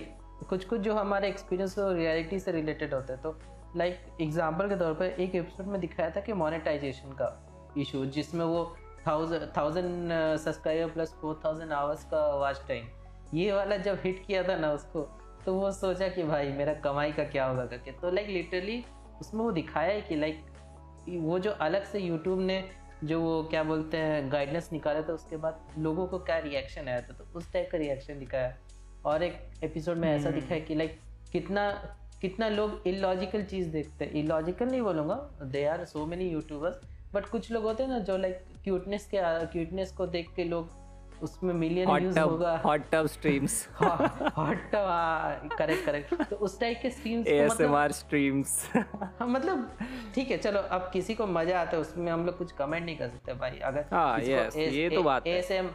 कुछ 0.50 0.66
कुछ 0.66 0.80
जो 0.80 0.94
हमारे 0.96 1.28
एक्सपीरियंस 1.28 1.78
और 1.80 1.96
रियलिटी 1.96 2.40
से 2.40 2.52
रिलेटेड 2.52 2.94
होते 2.94 3.14
हैं 3.14 3.22
तो 3.22 3.38
लाइक 3.78 4.18
एग्जांपल 4.22 4.70
के 4.70 4.76
तौर 4.76 4.94
पर 4.94 5.06
एक 5.06 5.36
एपिसोड 5.36 5.68
में 5.68 5.80
दिखाया 5.82 6.10
था 6.10 6.22
कि 6.22 6.34
मोनेटाइजेशन 6.34 7.16
का 7.22 7.30
इशू 7.78 8.06
जिसमें 8.18 8.46
वो 8.46 8.64
thousand 9.08 9.48
thousand 9.58 10.12
subscriber 10.40 10.92
plus 10.92 11.16
four 11.22 11.40
thousand 11.46 11.72
hours 11.74 12.04
का 12.12 12.28
वॉच 12.36 12.62
टाइम 12.68 12.88
ये 13.34 13.52
वाला 13.52 13.78
जब 13.86 14.00
हिट 14.04 14.26
किया 14.26 14.44
था 14.48 14.56
ना 14.58 14.72
उसको 14.72 15.10
तो 15.46 15.54
वो 15.54 15.72
सोचा 15.72 16.08
कि 16.08 16.24
भाई 16.24 16.52
मेरा 16.52 16.74
कमाई 16.74 17.12
का 17.12 17.24
क्या 17.24 17.46
होगा 17.46 17.66
करके। 17.66 17.92
तो 17.92 18.12
लाइक 18.12 18.28
लिटरली 18.28 18.84
उसमें 19.22 19.42
वो 19.42 19.52
दिखाया 19.52 19.94
है 19.94 20.02
कि 20.02 20.16
लाइक 20.16 20.46
वो 21.10 21.40
जो 21.40 21.52
अलग 21.52 21.84
से 21.84 22.00
यूट्यूब 22.00 22.40
ने 22.40 22.64
जो 23.04 23.20
वो 23.22 23.42
क्या 23.44 23.64
बोलते 23.64 23.98
हैं 23.98 24.32
गाइडलाइंस 24.32 24.70
निकाला 24.74 25.02
था 25.02 25.14
उसके 25.14 25.38
बाद 25.38 25.74
लोगों 25.80 26.06
को 26.08 26.20
क्या 26.20 26.38
रिएक्शन 26.38 26.88
आया 26.88 27.02
था? 27.02 27.14
तो 27.14 27.26
उस 27.36 27.52
टाइप 27.54 27.70
का 27.72 27.78
रिएक्शन 27.78 28.20
दिखाया। 28.20 28.56
और 29.06 29.24
एक 29.24 29.64
एपिसोड 29.64 29.98
में 29.98 30.10
ऐसा 30.10 30.32
दिखाया 30.32 30.60
कि 30.62 30.76
लाइक 30.76 31.00
कितना 31.32 31.72
कितना 32.22 32.48
लोग 32.50 32.88
इलॉजिकल 32.88 33.44
चीज़ 33.44 33.70
देखते 33.70 34.06
हैं। 34.06 34.12
इलॉजिकल 34.14 34.66
नहीं 34.66 34.82
बोलूँगा 34.82 35.16
they 35.44 35.66
are 35.66 35.84
so 35.86 36.06
many 36.06 36.30
YouTubers 36.30 36.80
but 37.14 37.26
कुछ 37.26 37.52
लोग 37.52 37.64
होते 37.64 37.84
हैं 37.84 37.90
ना 37.90 38.00
जो 38.00 38.18
लाइक 38.18 38.46
क्यूटनेस 38.64 39.08
के 39.14 39.18
क्यूटनेस 39.46 39.92
को 39.92 40.08
देख 40.08 40.30
के 40.36 40.44
लोग 40.44 40.70
उसमें 41.24 41.54
मिलियन 41.54 41.90
व्यूज़ 41.90 42.20
होगा। 42.20 42.56
Hot 42.66 42.82
tub 42.92 43.08
streams 43.08 43.68
hot 43.82 44.58
tub 44.74 45.50
correct 45.58 45.86
correct 45.86 46.24
तो 46.30 46.36
उस 46.36 46.60
टाइप 46.60 46.80
के 46.82 46.90
स्ट्रीम्स 46.90 47.28
एएसएमआर 47.28 47.92
स्ट्रीम्स 47.92 48.58
हाँ 48.76 49.28
मतलब 49.28 49.78
ठीक 50.16 50.32
है 50.32 50.38
चलो 50.38 50.60
अब 50.60 50.90
किसी 50.94 51.16
को 51.16 51.28
मज़ा 51.28 51.60
आता 51.62 51.72
है 51.72 51.82
उसमें 51.82 52.12
हम 52.12 52.26
लोग 52.26 52.38
कुछ 52.38 52.52
कमेंट 52.52 52.86
नहीं 52.86 52.98
कर 52.98 53.08
सकते 53.08 53.34
भाई। 53.34 53.60
अगर 53.64 53.86
हाँ, 53.94 54.20
किसी 54.20 54.32
को 54.32 54.40
yes, 54.40 54.54
AS 54.54 54.74
ये 54.74 54.90
तो 54.90 55.04
बात 55.04 55.28
है। 55.28 55.42
ASM 55.42 55.70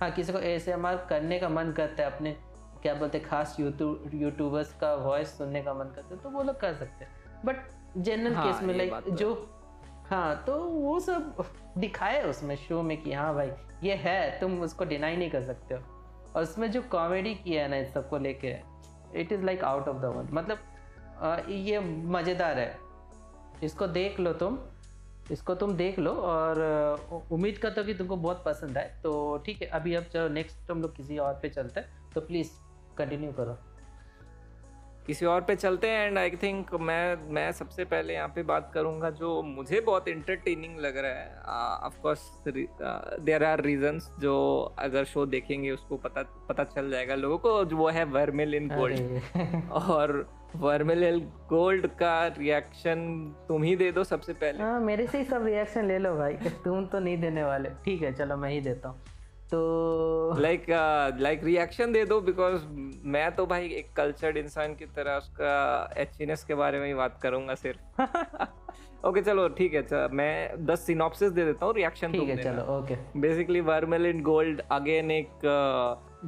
हाँ 0.00 0.10
किसी 0.10 0.32
को 0.32 0.38
एएसएमआर 0.40 1.06
करने 1.10 1.38
का 1.38 1.48
मन 1.48 1.72
करता 1.76 2.02
है 2.02 2.10
अपने 2.10 2.36
क्या 2.82 2.94
बोलते 2.94 3.18
हैं 3.18 3.26
खास 3.28 3.56
यूट्यूब 3.60 4.10
यूट्यूबर्स 4.14 4.72
का 4.80 4.94
वॉइस 4.94 5.36
सुनने 5.38 5.62
का 5.62 5.74
मन 5.74 5.92
करता 5.94 6.14
है 6.14 6.20
तो 6.22 6.30
वो 6.30 6.42
लोग 6.42 6.60
कर 6.60 6.74
सकते 6.74 7.04
हैं। 7.04 7.42
बट 7.44 7.56
जनरल 7.96 8.34
केस 8.36 8.62
में 8.62 8.74
लाइक 8.74 8.92
तो। 8.94 9.10
जो 9.16 9.34
हाँ 10.10 10.44
तो 10.46 10.58
वो 10.58 10.98
सब 11.00 11.44
दिखाए 11.78 12.22
उसमें 12.22 12.54
शो 12.56 12.82
में 12.82 12.96
कि 13.02 13.12
हाँ 13.12 13.34
भाई, 13.34 13.50
ये 13.84 13.94
है, 13.94 14.38
तुम 14.40 14.60
उसको 14.62 14.84
डिनाई 14.84 15.16
नहीं 15.16 15.30
कर 15.30 15.42
सकते 15.44 15.74
हो। 15.74 15.80
और 16.34 16.42
उसमें 16.42 16.70
जो 16.70 16.82
कॉमेडी 16.90 17.34
किया 17.34 17.62
है 17.62 17.68
ना 17.68 17.76
इस 17.76 17.92
सबको 17.94 18.18
लेके 18.18 18.54
it 19.14 19.32
is 19.32 19.42
like 19.44 19.64
out 19.64 19.88
of 19.88 19.96
the 19.96 20.04
world 20.06 20.30
मतलब 20.32 21.50
ये 21.50 21.80
मज़ेदार 21.80 22.58
है। 22.58 22.78
इसको 23.64 23.86
देख 23.88 24.20
लो 24.20 24.32
तुम, 24.34 24.58
इसको 25.32 25.54
तुम 25.54 25.72
देख 25.76 25.98
लो 25.98 26.12
और 26.12 27.28
उम्मीद 27.32 27.58
करता 27.58 27.80
हूँ 27.80 27.86
कि 27.86 27.94
तुमको 27.94 28.16
बहुत 28.16 28.42
पसंद 28.46 28.78
आए। 28.78 28.90
तो 29.02 29.36
ठीक 29.46 29.62
है, 29.62 29.68
अभी 29.68 29.94
अब 29.94 30.04
चलो 30.12 30.28
नेक्स्ट 30.28 30.70
हम 30.70 30.82
लोग 30.82 30.96
किसी 30.96 31.18
और 31.18 31.38
पे 31.42 31.48
चलते 31.48 31.80
हैं। 31.80 32.12
तो 32.14 32.20
प्लीज़ 32.20 32.50
कंटिन्यू 32.98 33.32
करो। 33.32 33.58
किसी 35.06 35.26
और 35.26 35.40
पे 35.40 35.54
चलते 35.56 35.88
हैं 35.88 36.06
एंड 36.06 36.18
आई 36.18 36.30
थिंक 36.42 36.74
मैं 36.80 37.32
मैं 37.34 37.50
सबसे 37.52 37.84
पहले 37.84 38.14
यहाँ 38.14 38.28
पे 38.28 38.42
बात 38.44 38.70
करूँगा 38.74 39.10
जो 39.12 39.42
मुझे 39.42 39.80
बहुत 39.80 40.08
इंटरटेनिंग 40.08 40.78
लग 40.80 40.96
रहा 40.96 41.12
है। 41.12 41.86
Of 41.86 42.00
course 42.02 42.22
there 42.48 43.44
are 43.44 43.60
reasons 43.64 44.10
जो 44.20 44.34
अगर 44.78 45.04
शो 45.04 45.26
देखेंगे 45.26 45.70
उसको 45.70 45.96
पता 45.98 46.22
पता 46.48 46.64
चल 46.64 46.90
जाएगा 46.90 47.14
लोगों 47.14 47.38
को। 47.38 47.64
जो 47.64 47.76
वो 47.76 47.88
है 47.88 48.04
वर्मिल 48.06 48.54
इन 48.54 48.68
गोल्ड 48.68 49.70
और 49.72 50.28
वर्मिल 50.56 51.04
इन 51.04 51.18
गोल्ड 51.48 51.86
का 51.98 52.26
रिएक्शन 52.38 53.00
तुम 53.48 53.62
ही 53.62 53.76
दे 53.76 53.90
दो 53.92 54.04
सबसे 54.04 54.32
पहले। 54.34 54.62
हाँ 54.62 54.80
मेरे 54.80 55.06
से 55.06 55.18
ही 55.18 55.24
सब 55.24 55.46
रिएक्शन 55.46 55.88
ले 55.88 55.98
लो 55.98 56.16
भाई 56.16 56.34
तुम 56.64 56.86
तो 56.86 56.98
नहीं 56.98 57.18
देने 57.20 57.44
वाले। 57.44 57.70
ठीक 57.84 58.02
है 58.02 58.12
चलो 58.12 58.36
मैं 58.36 58.50
ही 58.50 58.60
देता 58.60 58.88
हूँ। 58.88 59.00
तो 59.50 60.36
लाइक 60.38 60.66
लाइक 61.20 61.44
रिएक्शन 61.44 61.92
दे 61.92 62.04
दो 62.04 62.20
बिकॉज़ 62.20 62.62
मैं 63.04 63.30
तो 63.36 63.46
भाई 63.46 63.68
एक 63.68 63.92
कल्चर्ड 63.92 64.36
इंसान 64.36 64.74
की 64.74 64.86
तरह 64.86 65.16
उसका 65.16 65.94
एचनेस 65.96 66.44
के 66.44 66.54
बारे 66.54 66.80
में 66.80 66.86
ही 66.86 66.94
बात 66.94 67.20
करूँगा 67.22 67.54
सिर्फ़। 67.54 68.02
ओके 68.02 68.10
okay, 69.04 69.24
चलो 69.24 69.48
ठीक 69.48 69.74
है 69.74 69.82
चल, 69.82 70.08
मैं 70.12 70.66
दस 70.66 70.86
सिनॉप्सिस 70.86 71.32
दे 71.32 71.44
देता 71.44 71.66
हूँ 71.66 71.74
रिएक्शन 71.74 72.12
ठीक 72.12 72.28
है 72.28 72.42
चलो 72.42 72.62
okay 72.78 73.20
basically 73.20 73.60
Vermeil 73.60 74.06
in 74.06 74.22
gold 74.22 74.62
again 74.72 75.10
एक 75.10 75.28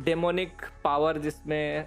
डेमोनिक 0.04 0.56
uh, 0.56 0.82
पावर 0.84 1.18
जिसमें 1.18 1.86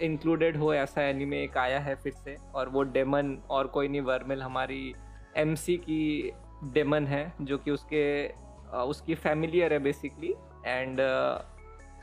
इंक्लूडेड 0.00 0.56
हो 0.56 0.74
ऐसा 0.74 1.02
एनिमे 1.02 1.42
एक 1.44 1.56
आया 1.58 1.80
है 1.80 1.94
फिर 1.94 2.12
से 2.12 2.36
और 2.54 2.68
वो 2.68 2.82
डेमन 2.82 3.36
और 3.50 3.66
कोई 3.66 3.88
नहीं 3.88 4.00
वर्मेल 4.00 4.42
हमारी 4.42 4.94
एमसी 5.36 5.76
की 5.76 6.32
डेमन 6.64 7.06
है 7.06 7.32
जो 7.40 7.58
कि 7.58 7.70
उसके 7.70 8.28
उसकी 8.76 9.14
फैमिलियर 9.14 9.72
है 9.72 9.78
बेसिकली 9.78 10.34
एंड 10.66 11.00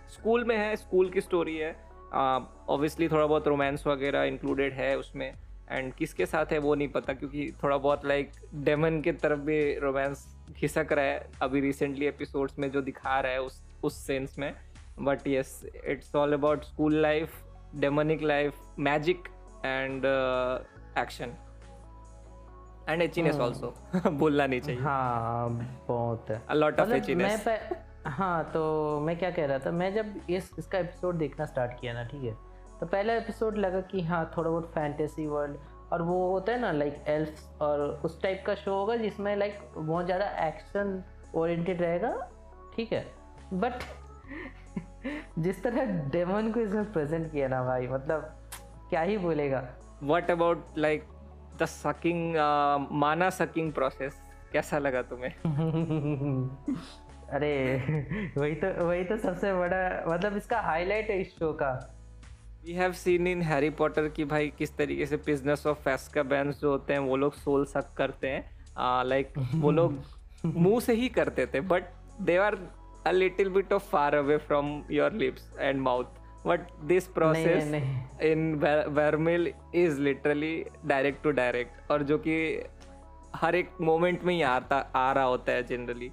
स्कूल 0.10 0.44
में 0.44 0.58
है 0.58 0.76
स्कूल 0.76 1.10
की 1.10 1.22
स्टोरी 1.22 1.58
है. 1.58 1.72
ऑब्वियसली 2.70 3.06
uh, 3.08 3.12
थोड़ा 3.12 3.26
बहुत 3.26 3.48
रोमांस 3.48 3.88
वगैरह 3.88 4.24
इंक्लूडेड 4.24 4.74
है 4.74 4.98
उसमें. 4.98 5.32
एंड 5.70 5.94
किसके 5.94 6.26
साथ 6.26 6.52
है 6.52 6.58
वो 6.60 6.76
नहीं 6.76 6.88
पता 6.88 7.14
क्योंकि 7.14 7.52
थोड़ा 7.64 7.78
बहुत 7.78 8.06
लाइक 8.06 8.32
डेमन 8.56 9.02
के 9.02 9.12
तरफ़ 9.14 9.40
भी 9.40 9.58
रोमांस 9.80 10.26
खिसक 10.58 10.88
रहा 10.92 11.06
है 11.06 11.30
अभी 11.42 11.60
रिसेंटली 11.62 12.06
एपिसोड्स 12.06 12.60
में 12.60 12.70
जो 12.72 12.82
दिखा 12.82 13.20
रहा 13.20 13.32
है 13.32 13.42
उस 13.42 13.62
उस 13.84 13.98
सेंस 14.08 14.36
में. 14.40 14.54
But 15.00 15.28
yes 15.28 15.62
it's 15.86 16.16
all 16.16 16.34
about 16.34 16.64
school 16.64 16.96
life 17.02 17.34
demonic 17.76 18.24
life 18.24 18.56
magic 18.80 19.28
and 19.66 20.06
action 20.98 21.36
and 22.90 23.02
ecchiness. 23.02 23.36
Also 23.36 23.74
भूलना 24.10 24.46
नहीं 24.48 24.62
चाहिए. 24.62 24.82
हाँ 24.82 25.50
बहुत 25.88 26.30
है. 26.30 26.42
लॉट 26.54 26.80
ऑफ़ 26.80 26.94
एचिनेस 26.94 27.46
हाँ 28.08 28.44
तो 28.54 29.00
मैं 29.00 29.18
क्या 29.20 29.30
कह 29.32 29.46
रहा 29.46 29.60
था 29.60 29.72
मैं 29.72 29.94
जब 29.94 30.14
इस 30.30 30.50
इसका 30.60 30.78
एपिसोड 30.78 31.16
देखना 31.16 31.46
स्टार्ट 31.46 31.80
किया 31.82 31.94
ना 31.94 32.04
ठीक 32.04 32.24
है? 32.24 32.34
तो 32.80 32.86
पहला 32.86 33.14
एपिसोड 33.14 33.58
लगा 33.58 33.82
कि 33.82 34.02
हाँ 34.02 34.24
थोड़ा 34.38 34.50
बहुत 34.50 34.72
फैंटेसी 34.74 35.26
वर्ल्ड 35.28 35.58
और 35.94 36.02
वो 36.02 36.32
होता 36.32 36.52
है 36.52 36.60
ना 36.60 36.72
लाइक 36.72 37.04
एल्फ 37.08 37.62
और 37.62 37.80
उस 38.06 38.22
टाइप 38.22 38.44
का 38.48 38.56
शो 38.56 38.74
होगा 38.74 38.96
जिसमें 38.96 39.36
लाइक 39.36 39.60
बहुत 39.78 40.06
ज़्यादा 40.06 40.26
एक्शन 40.48 41.04
ओरिएंटेड 41.36 41.82
रहेगा 41.82 42.12
ठीक 42.76 42.94
है? 42.94 43.06
बट 43.54 43.80
जिस 45.40 45.64
तरह 45.64 45.86
डेमन 46.10 46.52
को 46.52 46.60
इसमें 46.60 46.92
प्रेजेंट 46.94 47.32
किया 47.32 47.48
ना 47.48 47.64
भाई 47.64 47.88
मतलब 47.88 48.32
क्या 48.90 49.02
ही 49.02 49.18
बोलेगा? 49.18 49.64
What 50.04 50.32
about 50.32 50.66
like 50.78 51.08
the 51.62 51.66
sucking 51.66 52.36
माना 52.92 53.30
सकिंग 53.30 53.74
प्रोसेस 53.74 54.22
कैसा 54.54 54.78
लगा 54.80 55.02
तुम्हें? 55.02 55.34
अरे 57.34 57.52
वही 58.38 58.56
तो 58.56 58.86
वही 58.86 59.04
तो 59.04 59.18
सबसे 59.18 59.54
बड़ा 59.54 60.04
मतलब 60.08 60.38
इसका 60.38 60.60
हाईलाइट 60.62 61.10
है 61.10 61.22
इस 61.22 61.38
शो 61.40 61.52
का। 61.54 61.72
We 62.66 62.74
have 62.74 62.92
seen 62.92 63.28
in 63.28 63.42
Harry 63.42 63.70
Potter 63.70 64.08
की 64.08 64.26
भाई 64.26 64.48
किस 64.58 64.78
तरीके 64.78 65.06
से 65.06 65.18
बिज़नेस 65.18 65.68
ऑफ़ 65.68 65.78
फैस्का 65.78 66.24
बैंस 66.24 66.60
जो 66.62 66.72
होते 66.72 66.94
हैं 66.94 67.00
वो 67.00 67.16
लोग 67.16 67.34
सोल 67.34 67.66
सक 67.66 67.94
करते 67.98 68.28
हैं। 68.28 69.04
लाइक 69.04 69.34
वो 69.56 69.72
लोग 69.72 70.02
मुँह 70.46 70.80
से 70.80 70.94
ही 70.94 71.10
करते 71.10 71.46
थे 71.46 71.62
but 71.62 71.84
they 72.22 72.38
are 72.38 72.58
a 73.08 73.12
little 73.12 73.50
bit 73.50 73.74
of 73.74 73.90
far 73.90 74.16
away 74.16 74.38
from 74.38 74.84
your 74.92 75.14
lips 75.14 75.54
and 75.60 75.82
mouth 75.82 76.06
but 76.48 76.60
this 76.84 77.08
process 77.08 77.74
in 78.22 78.54
Vermeil 78.90 79.52
is 79.76 80.00
literally 80.00 80.66
direct 80.86 81.24
to 81.24 81.32
direct 81.32 81.92
और 81.92 82.04
जो 82.04 82.18
कि 82.18 82.64
हर 83.36 83.56
एक 83.56 83.70
मोमेंट 83.82 84.24
में 84.24 84.34
ही 84.34 84.42
आता 84.42 84.78
आ 84.96 85.12
रहा 85.12 85.24
होता 85.24 85.52
है 85.52 85.64
जनरली 85.64 86.12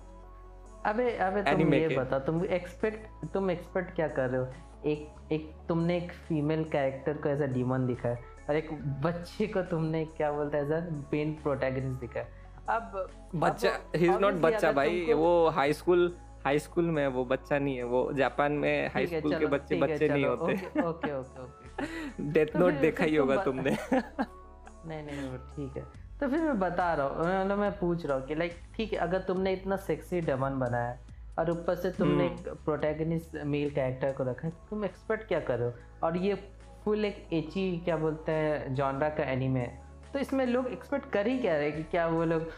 अबे 0.86 1.10
अबे 1.16 1.42
तुम 1.42 1.74
ये 1.74 1.88
बता 1.88 2.18
तुम 2.18 2.44
एक्सपेक्ट 2.44 3.32
तुम 3.34 3.50
एक्सपेक्ट 3.50 3.94
क्या 3.94 4.08
कर 4.08 4.28
रहे 4.30 4.40
हो? 4.40 4.46
एक 4.86 5.32
एक 5.32 5.50
तुमने 5.68 5.96
एक 5.96 6.12
फीमेल 6.28 6.64
कैरेक्टर 6.64 7.12
को 7.12 7.28
एज 7.28 7.42
अ 7.42 7.46
डीमन 7.46 7.86
दिखा 7.86 8.08
है 8.08 8.18
और 8.48 8.56
एक 8.56 8.68
बच्चे 9.02 9.46
को 9.46 9.62
तुमने 9.62 10.04
क्या 10.04 10.32
बोलते 10.32 10.56
हैं 10.56 10.64
एज 10.64 10.92
मेन 11.12 11.32
प्रोटैगनिस्ट 11.42 12.00
दिखा 12.00 12.20
है। 12.20 12.44
अब 12.68 13.08
बच्चा 13.34 13.70
ही 13.96 14.06
इज़ 14.06 14.18
नॉट 14.18 14.34
बच्चा 14.34 14.72
भाई 14.72 15.12
वो 15.12 15.48
हाई 15.48 15.72
स्कूल 15.72 16.16
हाई 16.44 16.58
स्कूल 16.58 16.90
में 16.90 17.06
वो 17.08 17.24
बच्चा 17.24 17.58
नहीं 17.58 17.76
है 17.76 17.84
वो 17.84 18.12
जापान 18.12 18.52
में 18.52 18.88
हाई 18.94 19.06
स्कूल 19.06 19.38
के 19.38 19.46
बच्चे 19.46 19.76
बच्चे 19.76 20.08
नहीं 20.08 20.24
होते। 20.24 20.52
Okay 20.52 20.80
okay 20.88 21.42
okay 21.42 22.32
death 22.32 22.56
note 22.60 22.74
देखा 22.80 23.04
ही 23.04 23.16
होगा 23.16 23.42
तुमने। 23.44 23.70
नहीं 23.92 25.02
नहीं 25.02 25.38
ठीक 25.56 25.76
है। 25.76 26.05
तो 26.20 26.28
फिर 26.28 26.40
मैं 26.40 26.58
बता 26.58 26.92
रहा 26.94 27.06
हूँ 27.06 27.18
मतलब 27.20 27.58
मैं 27.58 27.70
पूछ 27.78 28.04
रहा 28.06 28.16
हूँ 28.18 28.26
कि 28.26 28.34
लाइक 28.34 28.56
ठीक 28.76 28.92
है 28.92 28.98
अगर 28.98 29.22
तुमने 29.22 29.52
इतना 29.52 29.76
सेक्सी 29.76 30.20
डेमन 30.20 30.58
बनाया 30.58 30.96
और 31.38 31.50
ऊपर 31.50 31.74
से 31.74 31.90
तुमने 31.90 32.26
हम्म। 32.26 32.38
एक 32.38 32.64
प्रोटैगनिस्ट 32.64 33.36
मेल 33.44 33.70
कैरेक्टर 33.70 34.12
को 34.12 34.24
रखा 34.24 34.46
है 34.48 34.52
तुम 34.70 34.84
एक्सपेक्ट 34.84 35.26
क्या 35.28 35.40
कर 35.40 35.58
रहे 35.58 35.68
हो? 35.68 35.74
और 36.02 36.16
ये 36.16 36.34
फुल 36.84 37.04
एक 37.04 37.28
एची 37.32 37.70
क्या 37.84 37.96
बोलते 37.96 38.32
हैं 38.32 38.74
जॉनरा 38.74 39.08
का 39.08 39.24
एनिमे 39.24 39.60
है। 39.60 39.84
तो 40.12 40.18
इसमें 40.18 40.44
लोग 40.46 40.66
एक्सपेक्ट 40.66 41.10
कर 41.12 41.26
ही 41.26 41.38
क्या 41.38 41.56
रहे 41.56 41.70
कि 41.72 41.82
क्या 41.82 42.06
वो 42.08 42.24
लोग 42.24 42.48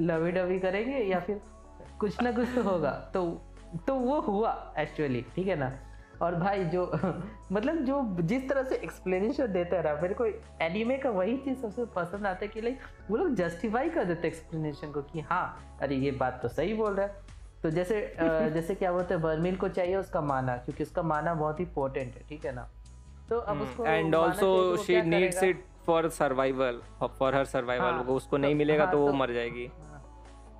लवी 0.00 0.32
डवी 0.32 0.58
करेंगे 0.58 0.98
या 0.98 1.20
फिर 1.20 1.40
कुछ 2.00 2.22
ना 2.22 2.32
कुछ 2.32 2.48
तो 2.54 2.62
होगा। 2.62 2.90
तो 3.14 3.24
तो 3.86 3.94
वो 3.94 4.20
हुआ 4.20 4.52
एक्चुअली 4.78 5.24
ठीक 5.36 5.46
है 5.48 5.56
ना? 5.56 5.72
और 6.22 6.34
भाई 6.34 6.64
जो 6.64 6.84
मतलब 7.52 7.78
जो 7.84 8.16
जिस 8.20 8.48
तरह 8.48 8.62
से 8.62 8.74
एक्सप्लेनेशन 8.74 9.46
देता 9.46 9.80
रहा 9.80 10.00
मेरे 10.02 10.14
को 10.14 10.24
एनिमे 10.64 10.96
का 10.96 11.10
वही 11.10 11.36
चीज़ 11.36 11.58
सबसे 11.58 11.84
पसंद 11.84 12.26
आता 12.26 12.38
है 12.42 12.48
कि 12.48 12.60
लाइक 12.60 12.78
वो 13.10 13.16
लोग 13.16 13.34
जस्टिफाई 13.34 13.90
कर 13.90 14.04
देते 14.04 14.28
एक्सप्लेनेशन 14.28 14.92
को 14.92 15.02
कि 15.02 15.20
हाँ 15.20 15.78
अरे 15.82 15.96
ये 15.96 16.10
बात 16.10 16.38
तो 16.42 16.48
सही 16.48 16.74
बोल 16.74 16.94
रहा 16.94 17.06
है। 17.06 17.22
तो 17.62 17.70
जैसे 17.70 18.00
जैसे 18.54 18.74
क्या 18.74 18.92
बोलते 18.92 19.14
हैं 19.14 19.22
बर्मिल 19.22 19.56
को 19.56 19.68
चाहिए 19.68 19.96
उसका 19.96 20.20
माना 20.20 20.56
क्योंकि 20.56 20.82
उसका 20.82 21.02
माना 21.02 21.34
बहुत 21.34 21.60
ही 21.60 21.64
पोर्टेंट 21.64 22.14
है 22.14 22.22
ठीक 22.28 22.44
है 22.46 22.54
ना? 22.54 22.68
तो 23.28 23.38
अब 23.38 23.60
उसको 23.62 23.86
and 23.86 24.14
also 24.14 24.76
she 24.76 25.00
needs 25.02 25.42
it 25.42 25.64
for 25.86 26.08
survival 26.08 26.80
for 27.18 27.34
her 27.34 27.44
survival 27.44 27.84
हाँ, 27.84 28.02
उसको 28.02 28.36
तो- 28.36 28.40
नहीं 28.40 28.54
मिलेगा 28.54 28.84
हाँ, 28.84 28.92
तो 28.92 28.98
वो 28.98 29.06
तो- 29.08 29.16
मर 29.16 29.32
जाएगी। 29.32 29.66
हाँ, 29.66 30.02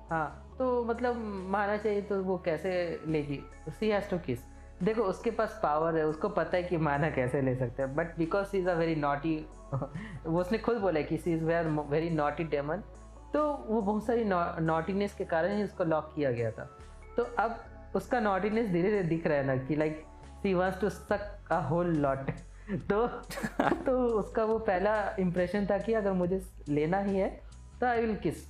हाँ 0.09 0.55
तो 0.57 0.83
मतलब 0.83 1.15
माना 1.49 1.77
चाहिए 1.77 2.01
तो 2.01 2.21
वो 2.23 2.37
कैसे 2.37 2.71
लेगी? 3.07 3.39
सी 3.69 3.89
हैज़ 3.89 4.09
टू 4.09 4.17
किस 4.17 4.39
देखो 4.83 5.01
उसके 5.01 5.31
पास 5.31 5.59
पावर 5.63 5.97
है 5.97 6.05
उसको 6.05 6.29
पता 6.29 6.57
है 6.57 6.63
कि 6.63 6.77
माना 6.77 7.09
कैसे 7.09 7.41
ले 7.41 7.55
सकते 7.55 7.83
हैं। 7.83 7.95
But 7.95 8.17
because 8.17 8.47
she 8.47 8.57
is 8.57 8.69
a 8.69 8.73
very 8.73 8.95
naughty 8.95 9.37
वो 10.25 10.39
उसने 10.41 10.57
खुद 10.57 10.77
बोला 10.77 10.99
है 10.99 11.03
कि 11.03 11.17
she 11.17 11.33
is 11.33 11.43
very 11.43 11.67
very 11.89 12.09
naughty 12.09 12.43
demon 12.43 12.83
तो 13.33 13.43
वो 13.67 13.81
बहुत 13.81 14.05
सारी 14.05 14.23
नॉटीनेस 14.65 15.13
के 15.13 15.25
कारण 15.25 15.55
ही 15.57 15.63
उसको 15.63 15.83
लॉक 15.83 16.11
किया 16.15 16.31
गया 16.31 16.51
था। 16.51 16.69
तो 17.17 17.23
अब 17.39 17.63
उसका 17.95 18.19
नॉटीनेस 18.19 18.69
धीरे 18.69 18.89
धीरे 18.89 19.03
दिख 19.03 19.27
रहा 19.27 19.37
है 19.37 19.45
ना 19.45 19.55
कि 19.57 19.75
लाइक 19.75 20.03
सी 20.43 20.53
वांट्स 20.53 20.79
टू 20.81 20.89
सक 20.89 21.51
अ 21.51 21.59
होल 21.67 21.95
लॉट 21.97 22.29
तो 22.89 23.07
तो 23.85 23.97
उसका 24.19 24.43
वो 24.43 24.57
पहला 24.59 24.93
इम्प्रेशन 25.19 25.65
था 25.65 25.77
कि 25.77 25.93
अगर 25.93 26.11
मुझे 26.11 26.41
लेना 26.69 26.99
ही 26.99 27.17
है 27.17 27.29
तो 27.79 27.87
आई 27.87 28.01
विल 28.01 28.15
किस 28.15 28.45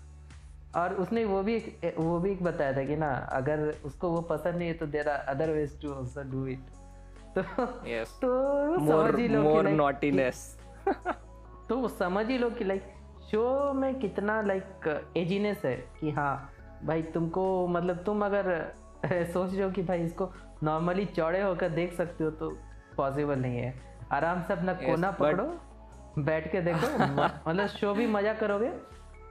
और 0.76 0.94
उसने 0.94 1.24
वो 1.26 1.42
भी 1.44 1.58
वो 1.98 2.20
भी 2.20 2.32
एक 2.32 2.44
बताया 2.44 2.74
था 2.78 2.84
कि 2.84 2.96
ना 2.96 3.10
अगर 3.32 3.60
उसको 3.86 4.10
वो 4.10 4.22
पसंद 4.22 4.56
नहीं 4.56 4.68
है 4.68 4.74
तो 4.74 4.86
there 4.96 5.10
are 5.10 5.20
other 5.36 5.52
ways 5.52 5.82
to 5.82 5.94
also 5.94 6.24
do 6.32 6.46
it 6.48 6.74
तो 7.38 7.42
यस 7.90 8.18
तो 8.22 8.32
समझ 8.80 9.20
ही 9.20 9.28
लो 9.28 9.42
मोर 9.44 9.70
नॉटीनेस 9.70 10.42
तो 11.70 11.88
समझ 11.88 12.26
ही 12.28 12.38
लो 12.38 12.50
कि 12.50 12.64
लाइक 12.64 12.92
शो 13.32 13.74
में 13.82 13.94
कितना 14.00 14.42
लाइक 14.42 14.88
एजीनेस 15.18 15.62
है 15.66 15.76
कि 16.00 16.12
हाँ 16.12 16.34
भाई 16.86 17.02
तुमको 17.14 17.46
मतलब 17.68 18.04
तुम 18.06 18.26
अगर 18.26 18.52
सोच 19.34 19.54
रहे 19.54 19.64
हो 19.64 19.70
कि 19.72 19.82
भाई 19.84 20.04
इसको 20.04 20.32
नॉर्मली 20.64 21.06
चौड़े 21.06 21.42
होकर 21.42 21.70
देख 21.70 21.94
सकते 21.94 22.24
हो 22.24 22.30
तो 22.42 22.50
पॉसिबल 22.98 23.40
नहीं 23.40 23.58
है। 23.58 23.74
आराम 24.12 24.42
से 24.42 24.54
अपना 24.54 24.74
Yes, 24.78 24.86
कोना 24.86 25.12
पकड़ो 25.12 26.24
बैठ 26.24 26.52
के 26.52 26.62
देखो 26.62 26.88
मतलब 27.50 27.68
शो 27.68 27.94
भी 27.94 28.08
मज़ा 28.08 28.34
करोगे 28.34 28.72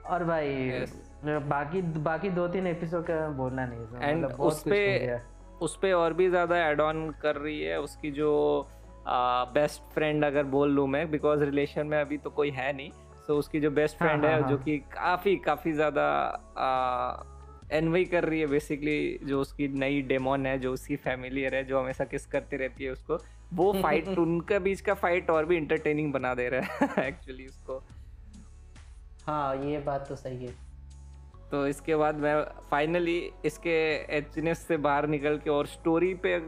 और 0.09 0.23
भाई 0.23 0.69
Yes. 0.71 0.93
बाकी 1.25 1.81
बाकी 1.81 2.29
दो 2.29 2.47
तीन 2.47 2.67
एपिसोड 2.67 3.05
का 3.05 3.27
बोलना 3.29 3.65
नहीं 3.65 3.79
है 3.79 4.09
एंड 4.09 4.25
उस 4.25 4.63
पे 4.63 5.19
उस 5.61 5.77
पे 5.81 5.93
और 5.93 6.13
भी 6.13 6.29
ज़्यादा 6.29 6.57
एड 6.67 6.81
ऑन 6.81 7.09
कर 7.21 7.35
रही 7.35 7.61
है 7.61 7.81
उसकी 7.81 8.11
जो 8.11 8.67
बेस्ट 9.07 9.81
uh, 9.81 9.93
फ्रेंड 9.93 10.25
अगर 10.25 10.43
बोल 10.43 10.71
लूँ 10.71 10.87
मैं 10.87 11.11
बिकॉज़ 11.11 11.43
रिलेशन 11.43 11.87
में 11.87 12.01
अभी 12.01 12.17
तो 12.17 12.29
कोई 12.29 12.49
है 12.49 12.73
नहीं। 12.73 12.91
सो 12.91 13.33
so, 13.33 13.39
उसकी 13.39 13.59
जो 13.59 13.71
बेस्ट 13.71 14.01
हाँ, 14.01 14.09
फ्रेंड 14.09 14.25
हाँ, 14.25 14.33
है 14.33 14.41
हाँ। 14.41 14.49
जो 14.49 14.57
कि 14.57 14.77
काफ़ी 14.77 15.35
काफ़ी 15.35 15.73
ज़्यादा 15.73 16.07
एनवाई 17.71 18.05
कर 18.05 18.23
रही 18.23 18.39
है 18.39 18.47
बेसिकली 18.47 19.19
जो 19.23 19.41
उसकी 19.41 19.67
नई 19.67 20.01
डेमोन 20.01 20.45
है 20.45 20.59
जो 20.59 20.73
उसकी 20.73 20.95
फैमिलियर 20.95 21.55
है 21.55 21.63
जो 21.63 21.79
हमेशा 21.79 22.05
किस 22.05 22.25
करती 22.25 22.57
रहती 22.57 22.83
है 22.83 22.91
उसको। 22.91 23.17
वो 23.53 23.73
फाइट 23.73 24.07
उनका 24.17 24.59
बीच 24.59 24.81
का 24.81 24.93
फाइट 24.93 25.29
और 25.29 25.45
भी 25.45 25.57
इंटरटेनिंग 25.57 26.13
बना 26.13 26.33
दे 26.33 26.49
रहा 26.49 26.85
है 26.85 27.07
एक्चुअली 27.07 27.45
उसको। 27.45 27.83
हाँ 29.27 29.55
ये 29.55 29.79
बात 29.79 30.09
तो 30.09 30.15
सही 30.15 30.45
है। 30.45 30.64
तो 31.55 31.67
इसके 31.67 31.95
बाद 31.95 32.15
मैं 32.15 32.43
फाइनली 32.71 33.31
इसके 33.45 33.75
एचनेस 34.17 34.67
से 34.67 34.77
बाहर 34.77 35.07
निकल 35.07 35.37
के 35.37 35.49
और 35.49 35.67
स्टोरी 35.67 36.13
पे 36.13 36.39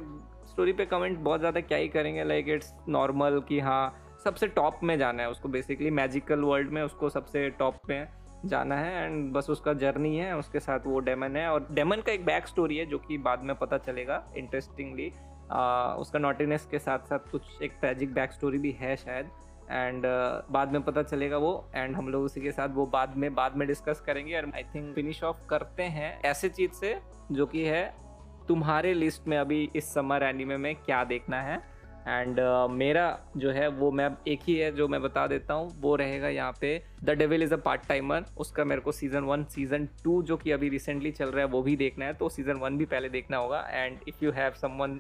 स्टोरी 0.46 0.74
पे 0.74 0.86
कमेंट 0.86 1.18
बहुत 1.20 1.40
ज़्यादा 1.40 1.62
क्या 1.62 1.78
ही 1.78 1.88
करेंगे 1.88 2.24
लाइक 2.24 2.50
इट्स 2.50 2.74
नॉर्मल 2.90 3.42
कि 3.48 3.60
हाँ 3.60 4.18
सबसे 4.24 4.48
टॉप 4.48 4.80
में 4.84 4.98
जाना 4.98 5.24
है 5.24 5.30
उसको 5.30 5.50
बेसिकली 5.50 5.92
मैजिकल 5.92 6.40
वर्ल्ड 6.40 6.70
में 6.70 6.82
उसको 6.82 7.10
सबसे 7.10 7.50
टॉप 7.50 7.80
में 7.90 8.08
जाना 8.46 8.76
है 8.76 9.06
एंड 9.06 9.32
बस 9.34 9.50
उसका 9.50 9.74
जर्नी 9.74 10.16
है, 10.18 10.38
उसके 10.38 10.60
साथ 10.60 10.80
वो 10.86 11.00
डेमन 11.00 11.36
है 11.36 11.48
और 11.48 11.68
डेमन 11.72 12.02
का 12.02 12.12
एक 12.12 12.26
बैक 12.26 12.48
स्टोरी 12.48 12.78
है 12.78 12.86
जो 12.86 12.98
कि 12.98 13.18
बाद 13.18 13.44
में 13.44 13.56
पता 13.56 13.78
चलेगा 13.78 14.24
इंटरेस्टिंगली 14.38 15.08
उसका 16.02 16.20
नॉटिनेस 16.20 16.68
के 16.72 16.80
साथ 16.80 17.00
साथ 17.00 17.32
कुछ 17.32 17.62
एक 17.64 17.78
ट्रेजिक 17.80 18.14
बैक 18.14 18.32
स्टोरी 18.32 18.58
भी 18.58 18.72
है 18.72 18.96
शायद। 18.96 19.30
एंड 19.70 19.98
uh, 19.98 20.52
बाद 20.54 20.72
में 20.72 20.82
पता 20.82 21.04
चलेगा 21.04 21.38
वो 21.38 21.70
एंड 21.76 21.96
हम 21.96 22.10
लोग 22.10 22.24
उसी 22.24 22.42
के 22.42 22.52
साथ 22.52 22.70
वो 22.70 22.86
बाद 22.86 23.16
में 23.18 23.34
बाद 23.36 23.56
में 23.58 23.68
डिस्कस 23.68 24.02
करेंगे। 24.06 24.36
और 24.38 24.52
आई 24.56 24.64
थिंक 24.76 24.94
फिनिश 24.96 25.24
ऑफ़ 25.24 25.46
करते 25.50 25.84
हैं 25.84 26.20
ऐसे 26.26 26.50
चीज़ 26.50 26.72
से 26.72 26.98
जो 27.32 27.46
कि 27.46 27.64
है 27.64 27.86
तुम्हारे 28.48 28.94
लिस्ट 28.94 29.28
में 29.28 29.38
अभी 29.38 29.70
इस 29.76 29.94
समर 29.94 30.24
एनिमे 30.24 30.58
में 30.58 30.76
क्या 30.76 31.04
देखना 31.04 31.42
है। 31.42 31.62
एंड 32.08 32.40
uh, 32.40 32.70
मेरा 32.72 33.08
जो 33.38 33.52
है 33.52 33.68
वो 33.70 33.92
मैं 33.92 34.10
एक 34.28 34.40
ही 34.44 34.56
है 34.56 34.72
जो 34.72 34.88
मैं 34.88 35.02
बता 35.02 35.26
देता 35.28 35.54
हूँ 35.54 35.70
वो 35.82 35.96
रहेगा 35.96 36.30
यहाँ 36.30 36.54
पे 36.62 36.70
the 37.04 37.18
devil 37.18 37.44
is 37.44 37.54
a 37.54 37.58
part 37.58 37.88
timer 37.88 38.26
उसका 38.38 38.64
मेरे 38.66 38.82
को 38.82 38.92
सीज़न 38.92 39.24
वन 39.24 39.44
सीज़न 39.46 39.88
टू 40.04 40.22
जो 40.24 40.38
कि 40.38 40.52
अभी 40.52 40.70
रिसेंटली 40.70 41.12
चल 41.12 41.32
रहा 41.32 41.46
है 41.46 41.52
वो 41.52 41.62
भी 41.62 41.76
देखना 41.76 42.06
है। 42.06 42.14
तो 42.14 42.30
सीज़न 42.30 42.58
वन 42.58 42.78
भी 42.78 42.86
पहले 42.86 43.10
देखना 43.10 43.38
होगा। 43.38 43.60
And 43.70 44.00
if 44.08 44.24
you 44.26 44.32
have 44.32 44.54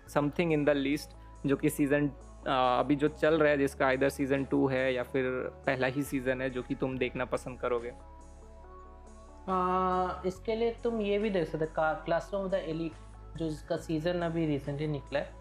something 0.07 0.53
in 0.53 0.65
the 0.65 0.69
list 0.69 1.15
जो 1.45 1.55
कि 1.55 1.69
सीज़न 1.69 2.11
अभी 2.45 2.95
जो 2.95 3.07
चल 3.07 3.39
रहा 3.39 3.49
है 3.51 3.57
जिसका 3.57 3.91
इधर 3.91 4.09
सीज़न 4.09 4.43
टू 4.45 4.67
है 4.67 4.93
या 4.93 5.03
फिर 5.03 5.23
पहला 5.65 5.87
ही 5.87 6.03
सीज़न 6.03 6.41
है 6.41 6.49
जो 6.49 6.61
कि 6.63 6.75
तुम 6.75 6.97
देखना 6.97 7.25
पसंद 7.25 7.59
करोगे? 7.59 7.91
आ, 9.49 10.21
इसके 10.25 10.55
लिए 10.55 10.71
तुम 10.83 11.01
ये 11.01 11.17
भी 11.19 11.29
देख 11.29 11.47
सकते 11.49 11.65
क्लासरूम 11.75 12.43
ऑफ़ 12.43 12.51
द 12.51 12.53
एलिट 12.53 13.37
जो 13.37 13.49
जिसका 13.49 13.77
सीज़न 13.77 14.21
अभी 14.21 14.45
रिसेंटली 14.45 14.87
निकला 14.87 15.19
है 15.19 15.31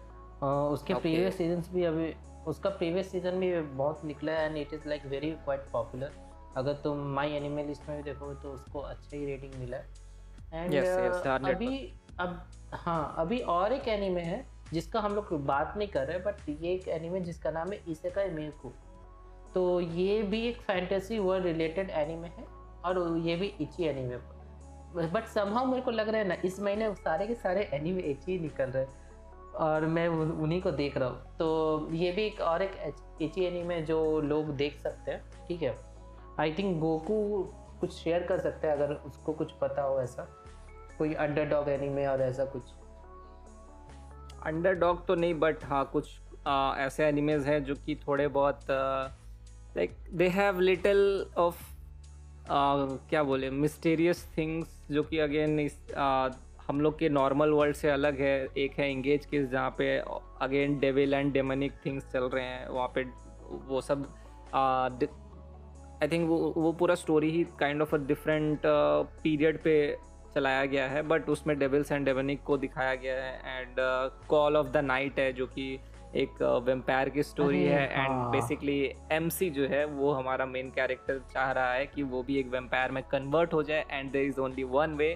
आ, 0.43 0.47
उसके 0.47 0.93
Okay. 0.93 1.01
प्रीवियस 1.01 1.37
सीजन्स 1.37 1.69
भी 1.73 1.83
अभी 1.83 2.13
उसका 2.47 2.69
प्रीवियस 2.69 3.11
सीज़न 3.11 3.39
भी 3.39 3.61
बहुत 3.61 4.05
निकला 4.05 4.31
है 4.31 4.45
and 4.45 4.57
it 4.57 4.73
is 4.73 4.87
like 4.89 5.05
very 5.05 5.31
quite 5.31 5.61
popular 5.71 6.11
अगर 6.57 6.73
तुम 6.73 6.97
माई 7.15 7.31
एनिमे 7.31 7.63
लिस्ट 7.63 7.89
में 7.89 7.97
भी 7.97 8.03
देखोगे 8.03 8.35
तो 8.41 8.51
उसको 8.51 8.79
अच्छा 8.79 9.17
ही 9.17 9.25
रेटिंग 9.25 9.53
मिला 9.59 9.77
है। 9.77 9.85
एंड 10.53 10.73
Yes, 10.73 10.91
yes, 10.99 11.27
अभी 11.49 11.93
अब 12.19 12.47
हाँ 12.73 13.15
अभी 13.17 13.39
और 13.55 13.73
एक 13.73 13.87
एनिमे 13.87 14.21
है 14.21 14.45
जिसका 14.73 14.99
हम 14.99 15.15
लोग 15.15 15.45
बात 15.45 15.73
नहीं 15.77 15.87
कर 15.87 16.07
रहे 16.07 16.19
बट 16.19 16.49
ये 16.49 16.73
एक 16.73 16.87
एनिमे 16.87 17.19
जिसका 17.19 17.51
नाम 17.51 17.71
है 17.71 17.81
इसेका 17.87 18.25
मेकू 18.33 18.71
तो 19.53 19.79
ये 19.79 20.21
भी 20.23 20.41
एक 20.47 20.61
फैंटेसी 20.61 21.19
वर्ल्ड 21.19 21.45
रिलेटेड 21.45 21.89
एनिमे 21.89 22.27
है 22.27 22.45
और 22.85 23.17
ये 23.17 23.35
भी 23.35 23.53
इची 23.61 23.83
एनिमे 23.83 24.17
बट 25.07 25.25
समहाउ 25.25 25.65
मेरे 25.65 25.81
को 25.81 25.91
लग 25.91 26.09
रहा 26.09 26.21
है 26.21 26.27
ना, 26.27 26.35
इस 26.45 26.59
महीने 26.59 26.93
सारे 26.95 27.27
के 27.27 27.35
सारे 27.35 27.69
एनिमे 27.73 28.01
इची 28.01 28.39
निकल 28.39 28.69
रहे 28.69 28.83
हैं 28.83 29.05
और 29.55 29.85
मैं 29.85 30.07
उन्हीं 30.07 30.61
को 30.61 30.71
देख 30.71 30.97
रहा 30.97 31.09
हूँ। 31.09 31.35
तो 31.37 31.89
ये 31.91 32.11
भी 32.11 32.25
एक 32.25 32.41
और 32.41 32.61
एक 32.61 32.95
इची 33.21 33.45
एनिमे 33.45 33.81
जो 33.81 33.99
लोग 34.21 34.49
देख 34.55 34.77
सकते 34.79 35.11
हैं, 35.11 35.21
ठीक 35.47 35.61
है? 35.61 35.75
आई 36.39 36.53
थिंक 36.53 36.79
गोकू 36.79 37.43
कुछ 37.81 37.93
शेयर 37.93 38.23
कर 38.23 38.39
सकते 38.39 38.67
हैं 38.67 38.75
अगर 38.75 38.93
उसको 38.93 39.33
कुछ 39.33 39.51
पता 39.51 39.81
हो 39.81 39.99
ऐसा। 40.01 40.27
कोई 40.97 41.13
अंडरडॉग 41.13 41.69
एनिमे 41.69 42.05
और 42.05 42.21
ऐसा 42.21 42.45
कुछ। 42.45 42.73
अंडरडॉग 44.47 45.05
तो 45.07 45.15
नहीं 45.15 45.33
बट 45.33 45.63
हाँ 45.63 45.89
कुछ 45.93 46.09
आ, 46.47 46.75
ऐसे 46.77 47.05
एनिमेज 47.05 47.45
हैं 47.45 47.63
जो 47.63 47.75
कि 47.75 47.95
थोड़े 47.95 48.27
बहुत 48.27 48.59
like 49.77 49.97
they 50.13 50.27
have 50.27 50.59
little 50.59 51.25
of 51.37 51.63
क्या 53.09 53.23
बोले 53.23 53.49
मिस्टीरियस 53.49 54.25
थिंग्स 54.37 54.67
जो 54.91 55.03
कि 55.03 55.17
अगेन 55.19 55.59
इस 55.59 55.91
आ, 55.97 56.29
हम 56.67 56.81
लोग 56.81 56.97
के 56.99 57.09
नॉर्मल 57.09 57.49
वर्ल्ड 57.49 57.75
से 57.75 57.89
अलग 57.89 58.19
है। 58.21 58.47
एक 58.57 58.71
है 58.71 58.91
इंगेज 58.91 59.25
किस 59.25 59.49
जहाँ 59.49 59.69
पे 59.77 59.97
again 60.41 60.79
devil 60.79 61.13
and 61.13 61.33
demonic 61.33 61.73
things 61.85 62.11
चल 62.11 62.23
रहे 62.23 62.45
हैं। 62.45 62.67
वहाँ 62.69 62.91
पे 62.95 63.03
वो 63.67 63.81
सब 63.81 64.07
आई 66.03 66.07
थिंक 66.07 66.27
वो 66.29 66.53
वो 66.57 66.71
पूरा 66.71 66.95
story 66.95 67.29
he 67.31 67.43
kind 67.59 67.81
of 67.81 67.95
a 67.95 67.97
different 67.97 68.61
period 69.23 69.63
पे 69.63 69.75
चलाया 70.35 70.65
गया 70.65 70.87
है 70.87 71.01
बट 71.07 71.29
उसमें 71.29 71.57
डेविल्स 71.59 71.91
एंड 71.91 72.05
डेवनिक 72.05 72.43
को 72.43 72.57
दिखाया 72.57 72.95
गया 72.95 73.23
है 73.23 73.61
and 73.61 73.75
call 74.29 74.57
of 74.57 74.67
the 74.67 74.77
night 74.77 75.19
है 75.19 75.31
जो 75.33 75.45
कि 75.47 75.79
एक 76.15 76.41
वेम्पायर 76.65 77.09
की 77.09 77.23
स्टोरी 77.23 77.63
है 77.63 77.83
एंड। 77.93 78.11
बेसिकली 78.31 78.79
एमसी 79.11 79.49
जो 79.49 79.67
है 79.67 79.85
वो 79.85 80.11
हमारा 80.13 80.45
मेन 80.45 80.69
कैरेक्टर 80.69 81.19
चाह 81.33 81.51
रहा 81.51 81.73
है 81.73 81.85
कि 81.85 82.03
वो 82.03 82.23
भी 82.23 82.37
एक 82.39 82.47
वेम्पायर 82.47 82.91
में 82.91 83.03
कन्वर्ट 83.03 83.53
हो 83.53 83.63
जाए 83.63 83.85
and 83.91 84.11
there 84.11 84.25
is 84.25 84.39
only 84.39 84.63
one 84.63 84.95
way 84.95 85.15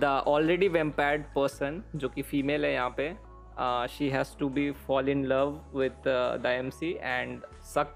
the 0.00 0.22
already 0.26 0.68
vampired 0.68 1.24
person 1.26 1.82
जो 1.96 2.08
कि 2.08 2.22
फीमेल 2.22 2.64
है 2.64 2.72
यहाँ 2.72 2.94
पे 3.00 3.12
she 3.88 4.08
has 4.08 4.36
to 4.38 4.48
be 4.48 4.70
fall 4.86 5.08
in 5.08 5.24
love 5.24 5.60
with 5.74 6.02
the 6.06 6.46
M 6.46 6.70
C 6.70 6.90
and 7.00 7.42
suck 7.64 7.94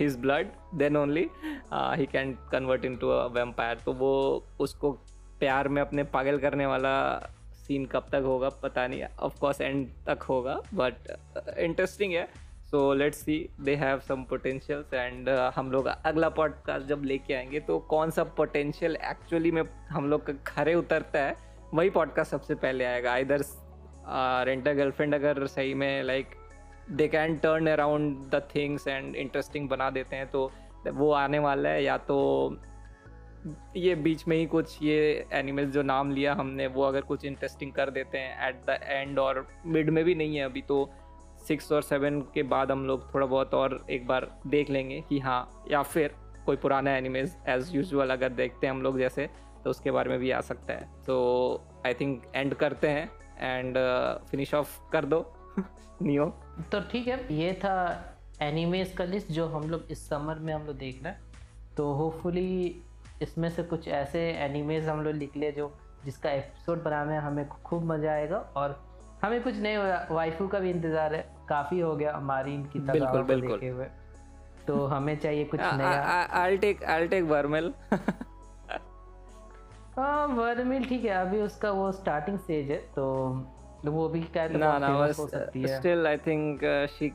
his 0.00 0.16
blood 0.18 0.48
then 0.74 0.96
only 0.96 1.28
he 1.72 2.06
can 2.06 2.32
convert 2.52 2.84
into 2.84 3.08
a 3.08 3.26
vampire 3.34 3.78
तो 3.84 3.92
वो 3.94 4.12
उसको 4.60 4.90
प्यार 5.40 5.68
में 5.68 5.82
अपने 5.82 6.04
पागल 6.12 6.38
करने 6.38 6.66
वाला 6.66 6.94
सीन 7.56 7.84
कब 7.86 8.06
तक 8.12 8.22
होगा, 8.24 8.48
पता 8.62 8.86
नहीं। 8.86 9.02
ऑफ़ 9.20 9.38
कोर्स 9.40 9.60
एंड 9.60 9.86
तक 10.06 10.22
होगा 10.22 10.54
बट 10.74 10.94
इंटरेस्टिंग 11.58 12.12
है। 12.12 12.26
So 12.70 12.92
let's 12.94 13.18
see 13.18 13.36
they 13.60 13.74
have 13.74 14.00
some 14.00 14.22
potentials 14.24 14.94
and 14.94 15.28
हम 15.56 15.70
लोग 15.72 15.86
अगला 15.86 16.28
पॉडकास्ट 16.30 16.86
जब 16.86 17.02
लेके 17.04 17.34
आएँगे 17.34 17.60
तो 17.60 17.78
कौन 17.88 18.10
सा 18.10 18.24
पोटेंशियल 18.36 18.96
एक्चुअली 19.04 19.50
में 19.50 19.62
हम 19.90 20.08
लोग 20.10 20.26
का 20.26 20.32
खरे 20.46 20.74
उतरता 20.74 21.18
है, 21.18 21.36
वही 21.74 21.90
पॉडकास्ट 21.90 22.30
सबसे 22.30 22.54
पहले 22.56 22.84
आएगा। 22.84 23.16
इधर 23.16 23.44
रेंटर 24.46 24.74
गर्लफ्रेंड 24.74 25.14
अगर 25.14 25.46
सही 25.46 25.74
में 25.74 26.02
like 26.02 26.34
they 26.90 27.08
can 27.08 27.36
turn 27.36 27.66
around 27.66 28.16
the 28.30 28.42
things 28.54 28.88
and 28.88 29.16
interesting 29.16 29.68
बना 29.68 29.90
देते 29.90 30.16
हैं 30.16 30.30
तो 30.30 30.50
वो 30.88 31.12
आने 31.12 31.38
वाला 31.38 31.68
है, 31.68 31.84
या 31.84 31.96
तो 31.98 32.56
ये 33.76 33.94
बीच 33.94 34.28
में 34.28 34.36
ही 34.36 34.46
कुछ 34.46 34.82
ये 34.82 35.26
एनिमल्स 35.32 35.70
जो 35.70 35.82
नाम 35.82 36.10
लिया 36.10 36.34
हमने, 36.34 36.66
वो 36.66 36.82
अगर 36.82 37.00
कुछ 37.00 37.24
इंटरेस्टिंग 37.24 37.72
कर 37.72 37.90
देते 37.90 38.18
हैं 38.18 38.48
एट 38.48 38.64
द 38.66 38.78
एंड 38.82 39.18
और 39.18 39.46
मिड 39.66 39.90
में 39.90 40.04
भी 40.04 40.14
नहीं 40.14 40.36
है 40.36 40.44
अभी 40.44 40.62
तो 40.62 40.90
सिक्स 41.48 41.72
और 41.72 41.82
सेवन 41.82 42.20
के 42.20 42.42
बाद 42.42 42.70
हम 42.70 42.86
लोग 42.86 43.14
थोड़ा 43.14 43.26
बहुत 43.26 43.54
और 43.54 43.86
एक 43.90 44.06
बार 44.06 44.40
देख 44.46 44.70
लेंगे 44.70 45.00
कि 45.08 45.18
हाँ 45.18 45.64
या 45.70 45.82
फिर 45.82 46.14
कोई 46.46 46.56
पुराना 46.56 46.96
एनिमेज 46.96 47.36
एज 47.48 47.74
यूजल 47.76 48.10
अगर 48.10 48.28
देखते 48.28 48.66
हैं 48.66 48.74
हम 48.74 48.82
लोग 48.82 48.98
जैसे 48.98 49.28
तो 49.64 49.70
उसके 49.70 49.90
बारे 49.90 50.10
में 50.10 50.18
भी 50.18 50.30
आ 50.30 50.40
सकता 50.40 50.72
है। 50.72 50.88
तो 51.06 51.62
आई 51.86 51.94
थिंक 51.94 52.22
एंड 52.34 52.54
करते 52.54 52.88
हैं 52.88 53.10
एंड 53.40 53.78
फिनिश 54.30 54.54
ऑफ़ 54.54 54.90
कर 54.92 55.04
दो। 55.04 55.34
नियो। 56.02 56.41
तो 56.72 56.80
ठीक 56.90 57.08
है 57.08 57.18
ये 57.34 57.52
था 57.54 57.74
एनिमेज 58.42 58.92
का 58.92 59.04
लिस्ट 59.04 59.30
जो 59.32 59.46
हम 59.48 59.68
लोग 59.70 59.90
इस 59.90 60.08
समर 60.08 60.38
में 60.38 60.52
हम 60.54 60.66
लोग 60.66 60.76
देख 60.78 61.02
रहे 61.02 61.12
हैं। 61.12 61.20
तो 61.76 61.92
होपफुली 61.94 62.82
इसमें 63.22 63.48
से 63.50 63.62
कुछ 63.62 63.88
ऐसे 63.90 64.20
एनिमेज 64.40 64.88
हम 64.88 65.00
लोग 65.00 65.14
लिख 65.14 65.36
ले 65.36 65.50
जो 65.52 65.72
जिसका 66.04 66.30
एपिसोड 66.30 66.82
बनाने 66.82 67.10
में 67.10 67.18
हमें 67.18 67.48
खूब 67.48 67.84
मज़ा 67.84 68.12
आएगा 68.12 68.38
और 68.56 68.80
हमें 69.22 69.42
कुछ 69.42 69.58
नए 69.58 69.76
वाइफू 70.10 70.46
का 70.48 70.58
भी 70.58 70.70
इंतज़ार 70.70 71.14
है। 71.14 71.26
काफ़ी 71.48 71.80
हो 71.80 71.94
गया 71.96 72.16
हमारी 72.16 72.54
इनकी 72.54 72.78
बिल्कुल 72.80 73.22
बिल्कुल। 73.22 73.50
देखे 73.50 73.68
हुए। 73.68 73.86
तो 74.66 74.84
हमें 74.86 75.18
चाहिए 75.18 75.44
कुछ 75.44 75.60
नया। 75.60 76.26
आई 76.40 76.56
टेक 76.56 76.82
आई 76.84 77.06
टेक 77.08 77.24
वर्मेल 77.24 77.72
हाँ 79.96 80.26
वर्मिल 80.28 80.84
ठीक 80.84 81.04
है 81.04 81.10
अभी 81.16 81.40
उसका 81.42 81.70
वो 81.70 81.90
स्टार्टिंग 81.92 82.38
स्टेज 82.38 82.70
है 82.70 82.76
तो 82.94 83.04
वो 83.90 84.08
भी 84.08 84.22
क्या 84.22 84.48
ना 84.48 84.78
ना 84.78 84.86
है 84.86 85.12
still 85.12 86.06
I 86.06 86.16
think 86.16 86.60
she 86.90 87.12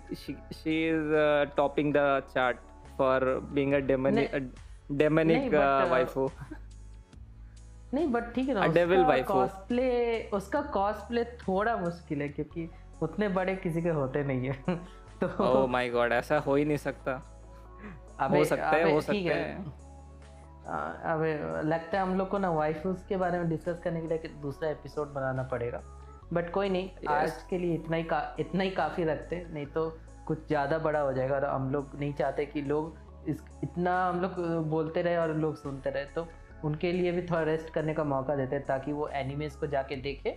she 0.53 0.89
is 0.89 1.13
topping 1.55 1.93
the 1.93 2.23
chart 2.33 2.57
for 2.97 3.25
being 3.53 3.73
a 3.73 3.77
demonic 3.77 4.53
demonic 4.91 5.53
waifu 5.91 6.31
नहीं 7.93 8.07
बट 8.07 8.33
ठीक 8.33 8.49
है 8.49 8.55
ना 8.55 8.67
डेविल 8.67 9.03
वाइफो 9.05 9.33
कॉस्प्ले 9.33 10.23
उसका 10.23 10.61
कॉस्प्ले 10.61 11.23
थोड़ा 11.23 11.77
मुश्किल 11.77 12.21
है 12.21 12.29
क्योंकि 12.29 12.69
उतने 13.01 13.29
बड़े 13.29 13.55
किसी 13.55 13.81
के 13.81 13.89
होते 13.89 14.23
नहीं 14.23 14.47
है। 14.47 14.77
तो 15.21 15.43
ओह 15.43 15.67
माय 15.67 15.89
गॉड 15.89 16.11
ऐसा 16.11 16.37
हो 16.37 16.55
ही 16.55 16.65
नहीं 16.65 16.77
सकता। 16.77 17.11
हो 18.31 18.43
सकता 18.43 18.69
है 18.69 18.93
हो 18.93 19.01
सकता 19.01 19.35
है। 19.35 19.55
अब 21.03 21.23
लगता 21.65 21.97
है 21.97 22.03
हम 22.03 22.17
लोग 22.17 22.29
को 22.29 22.37
ना 22.37 22.49
वाइफूज 22.49 23.03
के 23.09 23.17
बारे 23.17 23.39
में 23.39 23.49
डिस्कस 23.49 23.79
करने 23.83 24.01
के 24.01 24.07
लिए 24.07 24.29
दूसरा 24.41 24.69
एपिसोड 24.69 25.13
बनाना 25.13 25.43
पड़ेगा। 25.43 25.96
बट 26.33 26.49
कोई 26.51 26.69
नहीं 26.69 26.89
yes. 26.89 27.09
आज 27.09 27.43
के 27.49 27.57
लिए 27.57 27.75
इतना 27.75 27.97
ही 27.97 28.03
का 28.03 28.35
इतना 28.39 28.63
ही 28.63 28.69
काफ़ी 28.71 29.03
रखते 29.03 29.45
नहीं 29.51 29.65
तो 29.65 29.89
कुछ 30.27 30.47
ज़्यादा 30.47 30.77
बड़ा 30.77 30.99
हो 30.99 31.13
जाएगा 31.13 31.35
और 31.35 31.45
हम 31.45 31.69
लोग 31.71 31.91
नहीं 31.99 32.13
चाहते 32.13 32.45
कि 32.45 32.61
लोग 32.61 33.29
इस 33.29 33.41
इतना 33.63 33.93
हम 34.05 34.21
लोग 34.21 34.35
बोलते 34.69 35.01
रहे 35.01 35.17
और 35.17 35.35
लोग 35.37 35.55
सुनते 35.55 35.89
रहे 35.89 36.05
तो 36.05 36.27
उनके 36.65 36.91
लिए 36.91 37.11
भी 37.11 37.21
थोड़ा 37.21 37.41
रेस्ट 37.43 37.69
करने 37.73 37.93
का 37.93 38.03
मौका 38.03 38.35
देते 38.35 38.55
हैं 38.55 38.65
ताकि 38.65 38.91
वो 38.91 39.07
एनिमेज 39.13 39.55
को 39.55 39.67
जाके 39.67 39.95
देखे 40.01 40.35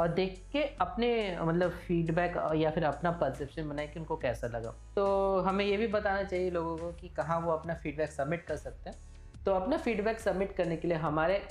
और 0.00 0.08
देख 0.08 0.38
के 0.52 0.62
अपने 0.80 1.38
मतलब 1.42 1.70
फीडबैक 1.86 2.36
या 2.56 2.70
फिर 2.70 2.84
अपना 2.84 3.10
परसेप्शन 3.20 3.68
बनाए 3.68 3.86
कि 3.86 3.98
उनको 4.00 4.16
कैसा 4.16 4.46
लगा। 4.46 4.70
तो 4.96 5.40
हमें 5.40 5.64
ये 5.64 5.76
भी 5.76 5.86
बताना 5.86 6.22
चाहिए 6.22 6.50
लोगों 6.50 6.76
को 6.76 6.92
कि 6.92 7.08
कहाँ 7.08 7.40
वो 7.40 7.52
अपना 7.52 7.74
फीडबैक 7.74 8.10
सबमिट 8.10 8.44
कर 8.44 8.56
सकते 8.56 8.90
हैं। 8.90 9.44
तो 9.44 9.54
अपना 9.54 9.76
फीडबैक 9.76 10.20
सबमिट 10.20 10.52
करने 10.52 10.76
के 10.76 10.88
लिए 10.88 10.96
हमारे 10.98 11.42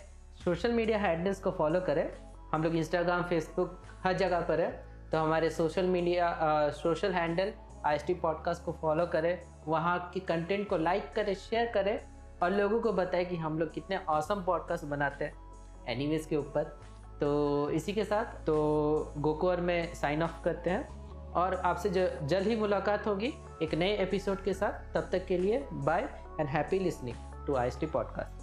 सोशल 0.44 0.74
मीडिया 0.74 0.98
हैंडल्स 0.98 1.40
को 1.40 1.52
फॉलो 1.52 1.82
करें। 1.82 2.10
हम 2.54 2.64
लोग 2.64 2.76
इंस्टाग्राम 2.76 3.24
फेसबुक 3.24 3.82
हर 4.04 4.14
जगह 4.14 4.42
पर 4.42 4.62
है। 4.62 4.86
तो 5.12 5.18
हमारे 5.18 5.50
social 5.50 5.86
media 5.86 6.40
social 6.70 7.12
handle 7.12 7.54
I 7.86 7.98
T 7.98 8.14
podcast 8.14 8.64
को 8.64 8.72
फॉलो 8.72 9.06
करें। 9.06 9.42
वहाँ 9.68 10.10
की 10.14 10.20
कंटेंट 10.20 10.70
को 10.70 10.78
लाइक 10.78 11.14
करें 11.16 11.34
शेयर 11.34 11.72
करें 11.74 12.00
और 12.44 12.52
लोगों 12.52 12.82
को 12.82 12.94
बताएँ 12.94 13.26
कि 13.26 13.36
हम 13.36 13.60
लोग 13.60 13.74
कितने 13.74 13.98
औसम 13.98 14.44
पॉडकास्ट 14.44 14.86
बनाते 14.86 15.26
हैं। 15.26 15.34
एनीवेज 15.88 16.26
के 16.26 16.38
ऊपर। 16.38 16.64
तो 17.22 17.70
इसी 17.70 17.94
के 17.94 18.04
साथ 18.04 18.26
तो 18.26 18.56
गोकोर 19.18 19.58
में 19.58 19.94
साइन 19.94 20.24
ऑफ़ 20.24 20.44
करते 20.44 20.70
हैं। 20.70 21.00
और 21.32 21.56
आपसे 21.56 21.90
जो, 21.90 22.28
जल्द 22.28 22.48
ही 22.48 22.56
मुलाकात 22.56 23.08
होगी 23.08 23.34
एक 23.64 23.76
नए 23.76 23.98
एपिसोड 23.98 24.44
के 24.44 24.54
साथ। 24.54 24.94
तब 24.94 25.10
तक 25.12 25.26
के 25.26 25.38
लिए 25.38 25.68
bye 25.74 26.02
and 26.40 26.50
happy 26.50 26.80
listening 26.80 27.16
to 27.50 27.56
IST 27.56 27.88
Podcast. 27.88 28.39